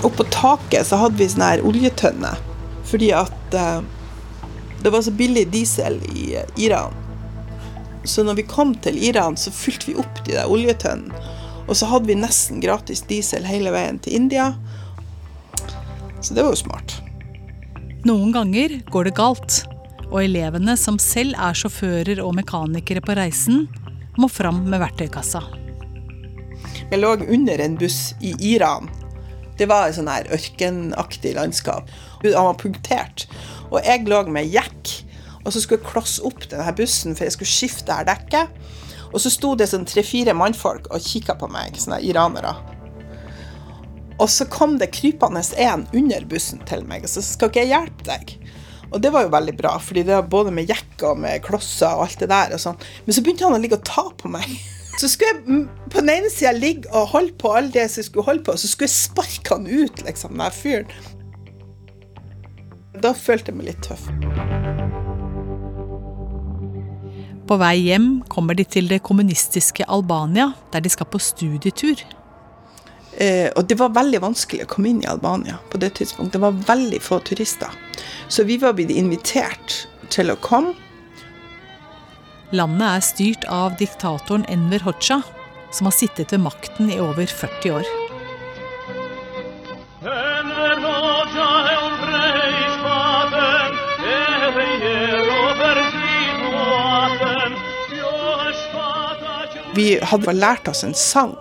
Oppå 0.00 0.24
taket 0.32 0.88
så 0.88 1.02
hadde 1.02 1.20
vi 1.20 1.28
sånn 1.34 1.44
her 1.44 1.66
oljetønne, 1.68 2.32
fordi 2.88 3.12
at 3.20 3.60
eh, 3.60 3.84
det 4.80 4.96
var 4.96 5.04
så 5.04 5.12
billig 5.20 5.50
diesel 5.52 6.00
i 6.14 6.30
eh, 6.40 6.48
Iran. 6.64 6.96
Så 8.08 8.24
når 8.24 8.40
vi 8.40 8.48
kom 8.56 8.72
til 8.72 8.96
Iran, 9.04 9.36
så 9.36 9.52
fylte 9.52 9.92
vi 9.92 10.00
opp 10.00 10.24
de 10.24 10.38
der 10.40 10.48
oljetønnene. 10.48 11.28
Og 11.68 11.76
så 11.76 11.92
hadde 11.92 12.08
vi 12.08 12.22
nesten 12.24 12.64
gratis 12.64 13.04
diesel 13.04 13.44
hele 13.44 13.76
veien 13.76 14.00
til 14.00 14.16
India. 14.16 14.54
Så 16.20 16.34
det 16.36 16.44
var 16.44 16.52
jo 16.54 16.60
smart. 16.60 16.98
Noen 18.08 18.32
ganger 18.32 18.78
går 18.92 19.08
det 19.08 19.16
galt, 19.16 19.62
og 20.10 20.22
elevene, 20.22 20.74
som 20.76 20.98
selv 21.00 21.36
er 21.38 21.56
sjåfører 21.56 22.20
og 22.24 22.34
mekanikere 22.38 23.02
på 23.04 23.16
reisen, 23.18 23.66
må 24.20 24.28
fram 24.28 24.64
med 24.68 24.82
verktøykassa. 24.82 25.42
Jeg 26.90 26.98
lå 27.00 27.12
under 27.22 27.62
en 27.62 27.76
buss 27.78 28.00
i 28.24 28.34
Iran. 28.52 28.88
Det 29.60 29.68
var 29.70 29.88
et 29.88 29.96
sånn 29.98 30.08
her 30.10 30.28
ørkenaktig 30.32 31.34
landskap. 31.36 31.88
Han 32.24 32.48
var 32.48 32.58
punktert. 32.60 33.26
Og 33.70 33.78
jeg 33.84 34.08
lå 34.08 34.24
med 34.32 34.48
jekk, 34.50 34.94
og 35.44 35.52
så 35.52 35.60
skulle 35.60 35.80
jeg 35.80 35.92
klosse 35.92 36.24
opp 36.26 36.42
denne 36.50 36.72
bussen, 36.76 37.14
for 37.16 37.28
jeg 37.28 37.36
skulle 37.36 37.52
skifte 37.52 37.94
her 37.94 38.08
dekket. 38.08 38.50
Og 39.10 39.20
så 39.22 39.32
sto 39.32 39.54
det 39.58 39.68
sånn 39.70 39.86
tre-fire 39.88 40.34
mannfolk 40.36 40.90
og 40.90 41.04
kikka 41.04 41.36
på 41.38 41.48
meg, 41.52 41.78
sånne 41.80 42.00
iranere. 42.06 42.54
Og 44.20 44.28
så 44.28 44.44
kom 44.52 44.76
det 44.80 44.92
krypende 44.92 45.42
en 45.56 45.86
under 45.96 46.26
bussen 46.28 46.60
til 46.68 46.84
meg, 46.88 47.06
og 47.06 47.12
så 47.12 47.22
skal 47.24 47.48
ikke 47.50 47.64
jeg 47.64 47.72
hjelpe 47.72 48.08
deg. 48.08 48.34
Og 48.90 48.98
det 49.00 49.12
var 49.14 49.24
jo 49.24 49.32
veldig 49.32 49.54
bra, 49.56 49.76
fordi 49.80 50.02
det 50.06 50.16
var 50.16 50.28
både 50.28 50.52
med 50.52 50.68
jekk 50.68 51.06
og 51.08 51.22
med 51.22 51.40
klosser 51.46 51.94
og 51.94 52.08
alt 52.08 52.20
det 52.20 52.28
der. 52.32 52.52
og 52.56 52.60
sånn. 52.60 52.78
Men 53.06 53.16
så 53.16 53.24
begynte 53.24 53.46
han 53.46 53.56
å 53.56 53.62
ligge 53.62 53.78
og 53.78 53.86
ta 53.86 54.08
på 54.18 54.30
meg. 54.32 54.50
Så 55.00 55.08
skulle 55.08 55.30
jeg 55.32 55.62
på 55.88 56.02
den 56.02 56.10
ene 56.12 56.28
sida 56.32 56.52
ligge 56.52 56.90
og 56.92 57.14
holde 57.14 57.32
på 57.40 57.54
alt 57.56 57.72
det 57.72 57.86
jeg 57.86 58.04
skulle 58.10 58.26
holde 58.26 58.44
på, 58.44 58.52
og 58.52 58.60
så 58.60 58.68
skulle 58.68 58.90
jeg 58.90 58.98
sparke 58.98 59.56
han 59.56 59.70
ut, 59.70 60.02
liksom, 60.04 60.36
den 60.36 60.52
fyren. 60.52 60.90
Da 63.00 63.14
følte 63.16 63.54
jeg 63.54 63.60
meg 63.60 63.70
litt 63.70 63.84
tøff. 63.86 64.10
På 67.48 67.56
vei 67.58 67.76
hjem 67.86 68.10
kommer 68.30 68.58
de 68.58 68.66
til 68.68 68.90
det 68.90 69.00
kommunistiske 69.06 69.86
Albania, 69.88 70.50
der 70.74 70.84
de 70.84 70.92
skal 70.92 71.08
på 71.08 71.22
studietur. 71.22 72.02
Eh, 73.20 73.50
og 73.52 73.66
det 73.68 73.76
var 73.76 73.92
veldig 73.92 74.22
vanskelig 74.24 74.64
å 74.64 74.70
komme 74.70 74.94
inn 74.94 75.02
i 75.04 75.08
Albania 75.10 75.58
på 75.68 75.78
det 75.82 75.92
tidspunktet. 75.98 76.38
Det 76.38 76.40
var 76.40 76.60
veldig 76.70 77.00
få 77.04 77.18
turister. 77.20 77.74
Så 78.32 78.46
vi 78.48 78.56
var 78.56 78.72
blitt 78.78 78.92
invitert 78.94 79.82
til 80.08 80.32
å 80.32 80.38
komme. 80.40 80.72
Landet 82.56 82.86
er 82.88 83.04
styrt 83.04 83.44
av 83.52 83.76
diktatoren 83.78 84.46
Enver 84.48 84.82
Hoxha, 84.86 85.20
som 85.70 85.86
har 85.86 85.94
sittet 85.94 86.32
ved 86.32 86.40
makten 86.42 86.88
i 86.90 86.96
over 86.98 87.28
40 87.28 87.76
år. 87.76 87.90
Vi 99.76 99.92
hadde 100.02 100.32
lært 100.34 100.66
oss 100.68 100.82
en 100.88 100.96
sang 100.96 101.36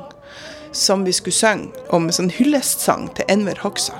som 0.71 1.03
vi 1.05 1.13
skulle 1.15 1.35
synge 1.35 1.87
om 1.95 2.07
en 2.07 2.15
sånn 2.15 2.31
hyllestsang 2.33 3.09
til 3.17 3.29
Enver 3.31 3.59
Hoxha. 3.63 3.97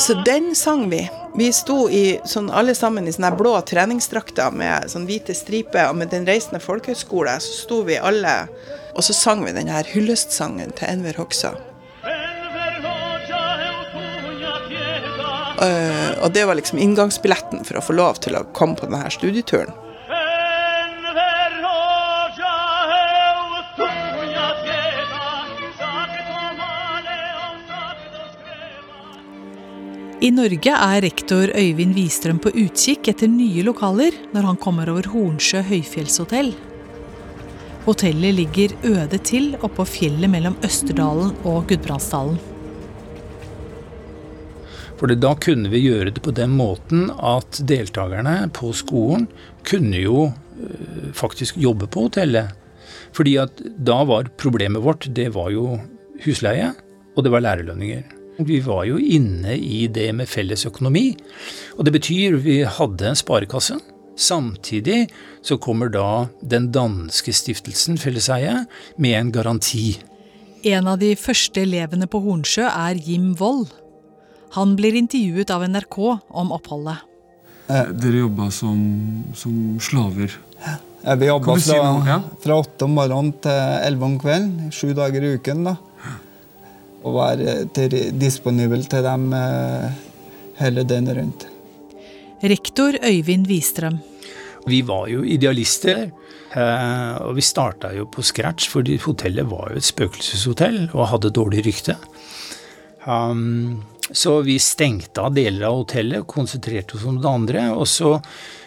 Så 0.00 0.14
den 0.24 0.54
sang 0.56 0.86
vi. 0.90 1.02
Vi 1.36 1.50
sto 1.52 1.84
i, 1.92 2.18
sånn, 2.26 2.48
alle 2.50 2.74
sammen 2.74 3.06
i 3.06 3.12
sånne 3.12 3.34
blå 3.38 3.52
treningsdrakter 3.68 4.54
med 4.54 4.88
sånn 4.90 5.04
hvite 5.06 5.34
striper, 5.36 5.90
og 5.90 5.98
med 6.00 6.10
Den 6.10 6.26
reisende 6.26 6.62
folkehøgskole 6.62 7.36
så 7.40 7.56
sto 7.64 7.82
vi 7.86 7.98
alle 8.00 8.34
og 8.94 9.04
så 9.04 9.14
sang 9.14 9.44
vi 9.44 9.52
denne 9.54 9.82
hyllestsangen 9.86 10.72
til 10.78 10.90
Enver 10.90 11.20
Hoxha. 11.20 11.54
Uh, 15.60 16.16
og 16.24 16.32
det 16.32 16.46
var 16.48 16.56
liksom 16.56 16.80
inngangsbilletten 16.80 17.66
for 17.68 17.76
å 17.76 17.84
få 17.84 17.94
lov 17.98 18.22
til 18.24 18.38
å 18.38 18.46
komme 18.56 18.80
på 18.80 18.88
denne 18.88 19.10
studieturen. 19.12 19.74
I 30.20 30.28
Norge 30.36 30.68
er 30.68 31.00
rektor 31.00 31.48
Øyvind 31.56 31.94
Wistrøm 31.96 32.36
på 32.44 32.50
utkikk 32.52 33.08
etter 33.08 33.30
nye 33.32 33.62
lokaler 33.64 34.12
når 34.34 34.50
han 34.50 34.58
kommer 34.60 34.90
over 34.92 35.06
Hornsjø 35.08 35.62
høyfjellshotell. 35.64 36.50
Hotellet 37.86 38.36
ligger 38.36 38.74
øde 38.84 39.20
til 39.24 39.54
oppå 39.64 39.86
fjellet 39.88 40.28
mellom 40.28 40.58
Østerdalen 40.66 41.32
og 41.48 41.64
Gudbrandsdalen. 41.72 42.36
For 45.00 45.16
da 45.16 45.32
kunne 45.40 45.72
vi 45.72 45.86
gjøre 45.86 46.12
det 46.12 46.20
på 46.20 46.36
den 46.36 46.52
måten 46.60 47.08
at 47.16 47.64
deltakerne 47.64 48.36
på 48.52 48.74
skolen 48.76 49.24
kunne 49.64 50.04
jo 50.04 50.28
øh, 50.28 51.10
faktisk 51.16 51.56
jobbe 51.56 51.88
på 51.88 52.10
hotellet. 52.10 52.52
Fordi 53.16 53.38
at 53.40 53.64
da 53.72 54.02
var 54.04 54.28
problemet 54.36 54.84
vårt, 54.84 55.08
det 55.16 55.32
var 55.32 55.48
jo 55.56 55.78
husleie, 56.26 56.74
og 57.16 57.24
det 57.24 57.32
var 57.32 57.48
lærerlønninger. 57.48 58.19
Vi 58.46 58.60
var 58.64 58.86
jo 58.88 58.98
inne 58.98 59.56
i 59.56 59.86
det 59.92 60.10
med 60.16 60.28
felles 60.28 60.64
økonomi. 60.68 61.12
Og 61.76 61.84
det 61.86 61.92
betyr 61.98 62.38
vi 62.40 62.60
hadde 62.64 63.10
en 63.10 63.18
sparekasse. 63.18 63.76
Samtidig 64.20 65.08
så 65.42 65.56
kommer 65.60 65.88
da 65.92 66.28
den 66.44 66.68
danske 66.72 67.32
stiftelsen 67.32 67.98
Felleseie 68.00 68.64
med 69.00 69.16
en 69.18 69.32
garanti. 69.32 70.00
En 70.64 70.88
av 70.92 70.98
de 71.00 71.14
første 71.16 71.62
elevene 71.62 72.08
på 72.10 72.20
Hornsjø 72.20 72.66
er 72.68 73.00
Jim 73.00 73.32
Wold. 73.40 73.70
Han 74.56 74.74
blir 74.76 74.98
intervjuet 74.98 75.52
av 75.54 75.64
NRK 75.68 75.98
om 76.28 76.52
oppholdet. 76.52 77.06
Eh, 77.70 77.92
dere 77.96 78.24
jobba 78.26 78.50
som, 78.52 78.78
som 79.38 79.78
slaver? 79.80 80.34
Ja, 81.04 81.14
vi 81.16 81.30
jobba 81.30 81.54
fra, 81.54 81.60
si 81.62 82.16
fra 82.44 82.56
åtte 82.60 82.84
om 82.84 82.96
morgenen 82.98 83.32
til 83.40 83.86
elleve 83.86 84.08
om 84.08 84.18
kvelden. 84.20 84.72
Sju 84.74 84.90
dager 84.96 85.24
i 85.24 85.36
uken. 85.38 85.64
da. 85.70 85.76
Og 87.00 87.16
være 87.16 87.56
til, 87.76 87.96
disponibel 88.20 88.84
til 88.90 89.04
dem 89.06 89.30
eh, 89.36 90.00
hele 90.60 90.84
døgnet 90.84 91.16
rundt. 91.16 91.46
Rektor 92.40 92.96
Øyvind 93.04 93.48
Wistrøm. 93.50 94.00
Vi 94.68 94.82
var 94.86 95.08
jo 95.08 95.22
idealister, 95.24 96.10
eh, 96.52 97.14
og 97.24 97.36
vi 97.36 97.44
starta 97.44 97.92
jo 97.96 98.06
på 98.12 98.24
scratch, 98.24 98.68
fordi 98.72 98.98
hotellet 99.00 99.48
var 99.48 99.72
jo 99.72 99.80
et 99.80 99.88
spøkelseshotell 99.88 100.82
og 100.92 101.08
hadde 101.14 101.32
dårlig 101.36 101.64
rykte. 101.68 101.96
Um, 103.06 103.82
så 104.10 104.40
vi 104.44 104.58
stengte 104.58 105.22
av 105.22 105.34
deler 105.34 105.68
av 105.68 105.82
hotellet, 105.84 106.26
konsentrerte 106.28 106.98
oss 106.98 107.06
om 107.08 107.20
det 107.22 107.30
andre. 107.30 107.66
Og 107.72 107.86
så 107.88 108.16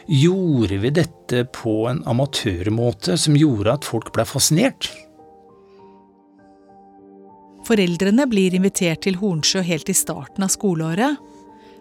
gjorde 0.07 0.79
vi 0.83 0.93
dette 0.95 1.43
på 1.53 1.83
en 1.91 2.01
amatørmåte 2.09 3.17
som 3.19 3.37
gjorde 3.37 3.77
at 3.77 3.87
folk 3.87 4.13
ble 4.15 4.25
fascinert. 4.27 4.89
Foreldrene 7.63 8.25
blir 8.27 8.51
invitert 8.57 9.05
til 9.05 9.15
Hornsjø 9.21 9.61
helt 9.63 9.87
i 9.87 9.95
starten 9.95 10.43
av 10.43 10.51
skoleåret. 10.51 11.15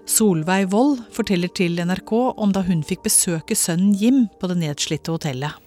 Solveig 0.06 0.68
Wold 0.70 1.00
forteller 1.14 1.50
til 1.50 1.80
NRK 1.82 2.12
om 2.14 2.52
da 2.54 2.62
hun 2.66 2.84
fikk 2.86 3.02
besøke 3.08 3.56
sønnen 3.58 3.96
Jim 3.98 4.20
på 4.38 4.50
det 4.50 4.60
nedslitte 4.60 5.10
hotellet. 5.10 5.58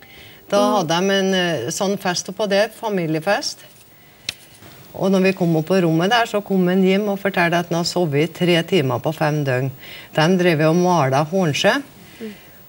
Da 0.47 0.61
hadde 0.77 0.99
de 1.01 1.17
en 1.17 1.35
eh, 1.35 1.65
sånn 1.73 1.97
fest 1.99 2.29
oppå 2.31 2.47
der, 2.47 2.69
familiefest. 2.71 3.65
Og 4.95 5.11
når 5.11 5.25
vi 5.25 5.33
kom 5.35 5.57
opp 5.59 5.67
på 5.67 5.81
rommet 5.83 6.13
der, 6.13 6.29
så 6.31 6.39
kom 6.45 6.63
en 6.71 6.85
Jim 6.85 7.09
og 7.11 7.19
fortalte 7.19 7.59
at 7.59 7.73
han 7.73 7.81
hadde 7.81 7.91
sovet 7.91 8.35
tre 8.37 8.55
timer 8.69 9.03
på 9.03 9.11
fem 9.17 9.41
døgn. 9.43 9.67
De 10.15 10.29
drev 10.39 10.63
og 10.69 10.79
malte 10.79 11.25
Hornsjø, 11.33 11.75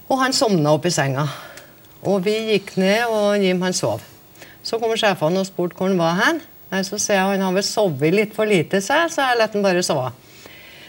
og 0.09 0.18
han 0.24 0.35
sovna 0.35 0.74
i 0.82 0.94
senga. 0.94 1.28
Og 2.02 2.26
vi 2.26 2.35
gikk 2.50 2.74
ned, 2.80 3.06
og 3.06 3.38
Jim 3.38 3.62
han 3.62 3.76
sov. 3.76 4.02
Så 4.66 4.82
kom 4.82 4.98
sjefene 4.98 5.44
og 5.44 5.46
spurte 5.46 5.78
hvor 5.78 5.92
han 5.92 6.02
var 6.02 6.18
hen. 6.24 6.42
Nei, 6.72 6.83
Så 6.83 6.98
sier 6.98 7.20
jeg 7.20 7.37
han 7.37 7.44
har 7.46 7.55
vel 7.55 7.66
sovet 7.66 8.14
litt 8.14 8.35
for 8.35 8.48
lite, 8.48 8.81
seg, 8.83 9.07
så 9.12 9.31
jeg 9.31 9.40
lot 9.40 9.55
han 9.55 9.64
bare 9.66 9.85
sove. 9.87 10.11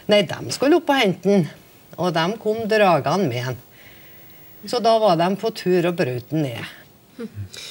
Nei, 0.08 0.22
de 0.26 0.54
skulle 0.54 0.80
opp 0.80 0.90
og 0.90 0.98
hente 0.98 1.30
han, 1.30 1.46
og 1.98 2.12
de 2.16 2.26
kom 2.42 2.64
dragende 2.70 3.28
med 3.28 3.46
han. 3.50 3.62
Så 4.66 4.80
da 4.82 4.96
var 4.98 5.18
de 5.20 5.28
på 5.38 5.52
tur 5.54 5.86
og 5.90 5.98
brøt 6.00 6.34
han 6.34 6.46
ned. 6.46 6.74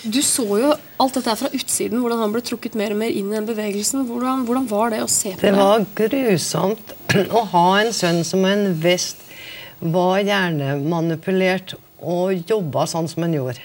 Du 0.04 0.20
så 0.26 0.44
jo 0.60 0.74
alt 1.00 1.16
dette 1.16 1.36
fra 1.40 1.50
utsiden, 1.56 2.02
hvordan 2.04 2.20
han 2.20 2.34
ble 2.34 2.42
trukket 2.44 2.76
mer 2.80 2.92
og 2.92 3.00
mer 3.00 3.14
inn 3.16 3.30
i 3.32 3.38
den 3.38 3.48
bevegelsen. 3.48 4.04
Hvordan, 4.08 4.44
hvordan 4.48 4.68
var 4.68 4.92
det 4.92 5.00
å 5.04 5.08
se 5.12 5.32
på 5.36 5.46
Det 5.46 5.54
var 5.56 5.86
grusomt 5.96 6.94
å 7.40 7.44
ha 7.54 7.68
en 7.80 7.94
sønn 7.96 8.24
som 8.28 8.44
en 8.48 8.70
visst 8.84 9.24
var 9.80 10.20
hjernemanipulert 10.26 11.78
og 12.02 12.50
jobba 12.50 12.86
sånn 12.90 13.08
som 13.10 13.24
han 13.24 13.36
gjorde. 13.38 13.64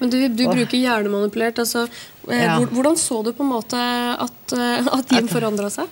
Men 0.00 0.10
du, 0.12 0.16
du 0.32 0.44
bruker 0.48 0.78
hjernemanipulert. 0.80 1.58
altså, 1.60 1.84
eh, 2.28 2.40
Ja. 2.44 2.58
Hvordan 2.64 2.96
så 2.96 3.22
du 3.24 3.32
på 3.36 3.44
en 3.44 3.52
måte 3.52 3.76
at, 3.76 4.52
eh, 4.56 4.86
at 4.96 5.12
Jim 5.12 5.28
forandra 5.28 5.70
seg? 5.72 5.88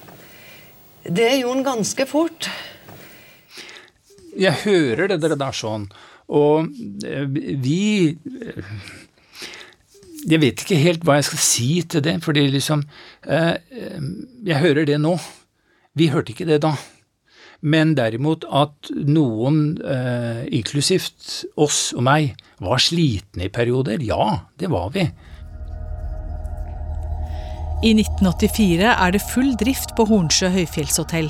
Det 1.04 1.28
gjorde 1.40 1.54
han 1.54 1.64
ganske 1.66 2.06
fort. 2.08 2.48
Jeg 4.38 4.52
hører 4.64 5.08
det 5.08 5.20
der 5.24 5.56
sånn, 5.56 5.88
og 6.28 6.68
eh, 7.04 7.24
vi 7.28 8.16
Jeg 10.28 10.40
vet 10.42 10.60
ikke 10.64 10.76
helt 10.82 11.04
hva 11.06 11.14
jeg 11.20 11.28
skal 11.28 11.38
si 11.38 11.68
til 11.82 12.02
det, 12.02 12.16
fordi 12.24 12.48
liksom 12.50 12.82
Jeg 13.24 14.58
hører 14.62 14.84
det 14.88 14.98
nå. 15.00 15.14
Vi 15.94 16.08
hørte 16.12 16.32
ikke 16.34 16.46
det 16.48 16.60
da. 16.64 16.74
Men 17.60 17.96
derimot 17.98 18.44
at 18.54 18.90
noen, 18.94 19.80
eh, 19.82 20.44
inklusivt 20.54 21.44
oss 21.58 21.92
og 21.96 22.04
meg, 22.06 22.36
var 22.62 22.78
slitne 22.78 23.48
i 23.48 23.50
perioder, 23.50 23.98
ja, 24.02 24.44
det 24.58 24.70
var 24.70 24.92
vi. 24.94 25.08
I 27.82 27.92
1984 27.94 28.90
er 28.90 29.12
det 29.14 29.22
full 29.22 29.52
drift 29.58 29.94
på 29.94 30.06
Hornsjø 30.06 30.48
høyfjellshotell. 30.54 31.28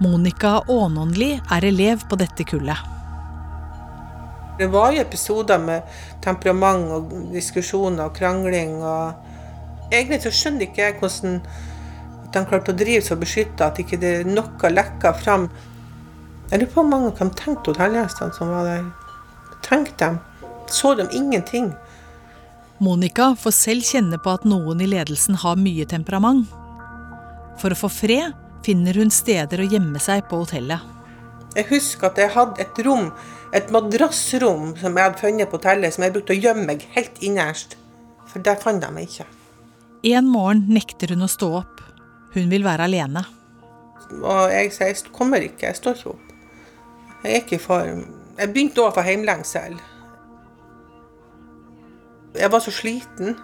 Monica 0.00 0.60
Aanonli 0.70 1.36
er 1.38 1.66
elev 1.66 2.06
på 2.10 2.18
dette 2.18 2.46
kullet. 2.48 2.78
Det 4.58 4.66
var 4.70 4.92
jo 4.92 5.02
episoder 5.02 5.60
med 5.62 5.82
temperament 6.22 6.90
og 6.94 7.12
diskusjoner 7.32 8.08
og 8.08 8.16
krangling. 8.16 8.82
og 8.82 9.14
Egentlig 9.92 10.22
så 10.22 10.32
skjønner 10.34 10.66
ikke 10.66 10.82
jeg 10.82 10.98
hvordan 11.00 11.40
de 12.34 12.42
klarte 12.46 12.72
å 12.72 12.78
drive 12.78 13.02
så 13.04 13.16
beskytta 13.18 13.70
at 13.70 13.78
ikke 13.82 13.98
det 14.00 14.14
noe 14.28 14.70
lekka 14.70 15.12
fram. 15.18 15.48
Jeg 16.50 16.62
lurer 16.62 16.72
på 16.72 16.80
hvor 16.80 16.90
mange 16.90 17.12
de 17.14 17.28
tenkte 17.38 17.72
hotellgjestene 17.72 18.34
som 18.36 18.52
var 18.54 18.68
der. 18.68 18.84
Tenkte 19.66 20.04
dem. 20.04 20.20
Så 20.70 20.94
de 20.94 21.08
ingenting? 21.14 21.72
Monica 22.78 23.34
får 23.36 23.54
selv 23.54 23.84
kjenne 23.84 24.18
på 24.22 24.32
at 24.32 24.46
noen 24.48 24.80
i 24.80 24.88
ledelsen 24.88 25.36
har 25.42 25.58
mye 25.60 25.84
temperament. 25.90 26.46
For 27.60 27.74
å 27.74 27.78
få 27.78 27.90
fred 27.92 28.32
finner 28.64 28.96
hun 28.96 29.12
steder 29.12 29.60
å 29.60 29.68
gjemme 29.68 30.00
seg 30.00 30.24
på 30.30 30.40
hotellet. 30.40 30.80
Jeg 31.56 31.66
husker 31.72 32.08
at 32.08 32.20
jeg 32.22 32.32
hadde 32.36 32.62
et 32.62 32.80
rom, 32.86 33.10
et 33.52 33.68
madrassrom 33.74 34.72
som 34.78 34.94
jeg 34.94 35.08
hadde 35.08 35.20
funnet 35.20 35.50
på 35.50 35.58
hotellet, 35.58 35.92
som 35.94 36.06
jeg 36.06 36.14
brukte 36.14 36.36
å 36.36 36.40
gjemme 36.40 36.68
meg 36.70 36.86
helt 36.94 37.18
innerst. 37.26 37.76
For 38.30 38.42
der 38.46 38.60
fant 38.62 38.82
de 38.84 38.90
meg 38.94 39.10
ikke. 39.10 39.26
En 40.14 40.30
morgen 40.30 40.64
nekter 40.72 41.12
hun 41.12 41.26
å 41.26 41.28
stå 41.28 41.50
opp. 41.60 41.80
Hun 42.34 42.50
vil 42.50 42.64
være 42.64 42.86
alene. 42.86 43.24
Og 44.22 44.50
jeg 44.52 44.72
sier 44.74 44.90
jeg 44.92 45.12
kommer 45.14 45.42
ikke, 45.44 45.66
jeg 45.68 45.76
står 45.78 45.98
ikke 45.98 46.10
opp. 46.14 46.34
Jeg 47.24 47.32
er 47.32 47.40
ikke 47.44 47.58
for 47.62 47.84
Jeg 48.40 48.48
begynte 48.54 48.80
å 48.80 48.92
få 48.94 49.02
hjemlengsel. 49.04 49.74
Jeg 52.38 52.50
var 52.52 52.62
så 52.64 52.72
sliten. 52.72 53.34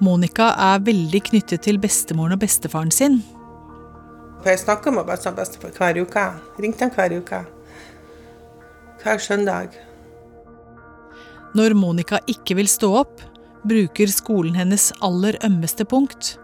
Monica 0.00 0.50
er 0.60 0.82
veldig 0.84 1.20
knyttet 1.30 1.62
til 1.66 1.78
bestemoren 1.82 2.36
og 2.36 2.40
bestefaren 2.40 2.92
sin. 2.92 3.18
Jeg 4.46 4.58
snakker 4.62 4.92
med 4.94 5.06
beste- 5.08 5.32
bestefar 5.34 5.72
hver 5.76 6.00
uke. 6.02 6.24
Ringte 6.60 6.78
dem 6.86 6.90
hver 6.94 7.16
uke. 7.18 7.44
Hver 9.02 9.18
søndag. 9.18 9.68
Når 11.54 11.74
Monica 11.74 12.18
ikke 12.28 12.54
vil 12.56 12.68
stå 12.68 12.92
opp, 13.00 13.20
bruker 13.66 14.06
skolen 14.06 14.54
hennes 14.54 14.92
aller 15.02 15.36
ømmeste 15.44 15.84
punkt. 15.84 16.36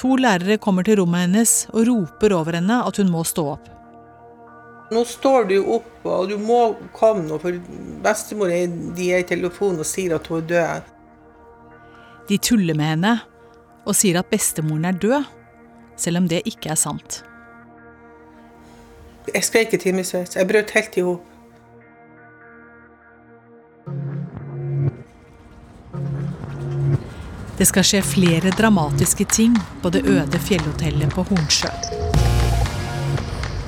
To 0.00 0.14
lærere 0.16 0.56
kommer 0.56 0.86
til 0.86 0.96
rommet 1.00 1.26
hennes 1.26 1.66
og 1.74 1.84
roper 1.88 2.32
over 2.32 2.56
henne 2.56 2.78
at 2.88 3.00
hun 3.02 3.10
må 3.12 3.20
stå 3.28 3.44
opp. 3.52 3.66
Nå 4.90 5.04
står 5.06 5.44
du 5.50 5.58
opp, 5.76 5.90
og 6.08 6.30
du 6.32 6.38
må 6.40 6.60
komme 6.96 7.22
nå, 7.28 7.36
for 7.38 7.54
bestemor 8.02 8.50
er, 8.50 8.72
er 8.96 9.20
i 9.20 9.26
telefonen 9.28 9.84
og 9.84 9.86
sier 9.86 10.16
at 10.16 10.26
hun 10.26 10.40
er 10.40 10.48
død. 10.50 10.88
De 12.30 12.38
tuller 12.42 12.78
med 12.78 12.94
henne 12.94 13.12
og 13.84 13.94
sier 13.98 14.18
at 14.18 14.30
bestemoren 14.32 14.88
er 14.88 14.98
død, 14.98 15.28
selv 16.00 16.22
om 16.22 16.26
det 16.32 16.42
ikke 16.48 16.72
er 16.72 16.80
sant. 16.80 17.20
Jeg 19.30 19.46
skrek 19.46 19.76
i 19.76 19.82
timevis. 19.84 20.14
Jeg 20.16 20.48
brøt 20.48 20.72
helt 20.74 20.96
i 20.96 21.04
hop. 21.06 21.29
Det 27.60 27.66
skal 27.68 27.84
skje 27.84 27.98
flere 28.00 28.50
dramatiske 28.56 29.24
ting 29.28 29.52
på 29.82 29.90
det 29.92 30.00
øde 30.08 30.38
fjellhotellet 30.40 31.10
på 31.12 31.26
Hornsjø. 31.28 31.68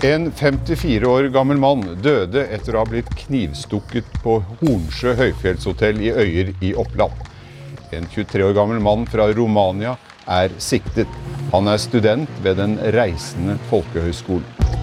En 0.09 0.31
54 0.33 1.11
år 1.11 1.29
gammel 1.35 1.61
mann 1.61 1.83
døde 2.01 2.47
etter 2.57 2.73
å 2.73 2.87
ha 2.87 2.89
blitt 2.89 3.11
knivstukket 3.27 4.09
på 4.25 4.39
Hornsjø 4.63 5.13
høyfjellshotell 5.21 6.01
i 6.01 6.09
Øyer 6.09 6.55
i 6.65 6.73
Oppland. 6.73 7.21
En 7.93 8.09
23 8.09 8.49
år 8.49 8.57
gammel 8.57 8.81
mann 8.81 9.05
fra 9.13 9.29
Romania 9.37 9.99
er 10.25 10.57
siktet. 10.57 11.21
Han 11.53 11.69
er 11.69 11.77
student 11.77 12.41
ved 12.41 12.57
Den 12.65 12.79
reisende 12.97 13.61
folkehøgskolen. 13.69 14.82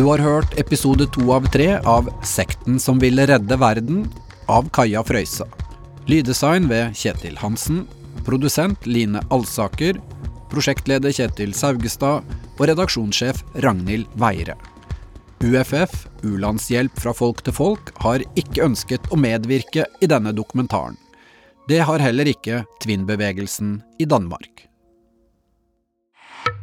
Du 0.00 0.06
har 0.06 0.22
hørt 0.24 0.54
episode 0.56 1.04
to 1.12 1.26
av 1.34 1.44
tre 1.52 1.74
av 1.84 2.06
Sekten 2.24 2.78
som 2.80 2.96
ville 3.02 3.26
redde 3.28 3.56
verden 3.60 4.06
av 4.48 4.70
Kaja 4.72 5.02
Frøysa. 5.04 5.44
Lyddesign 6.08 6.70
ved 6.70 6.94
Kjetil 6.96 7.34
Hansen. 7.36 7.82
Produsent 8.24 8.86
Line 8.88 9.20
Alsaker. 9.28 9.98
Prosjektleder 10.48 11.12
Kjetil 11.12 11.52
Saugestad. 11.52 12.24
Og 12.56 12.64
redaksjonssjef 12.70 13.42
Ragnhild 13.60 14.08
Veire. 14.16 14.56
UFF, 15.44 16.06
U-landshjelp 16.24 16.96
fra 16.96 17.12
folk 17.12 17.44
til 17.44 17.58
folk, 17.60 17.92
har 18.00 18.24
ikke 18.40 18.70
ønsket 18.70 19.12
å 19.12 19.20
medvirke 19.20 19.84
i 20.00 20.08
denne 20.08 20.32
dokumentaren. 20.32 20.96
Det 21.68 21.84
har 21.84 22.00
heller 22.00 22.32
ikke 22.32 22.64
Tvinnbevegelsen 22.80 23.82
i 24.00 24.08
Danmark. 24.08 24.69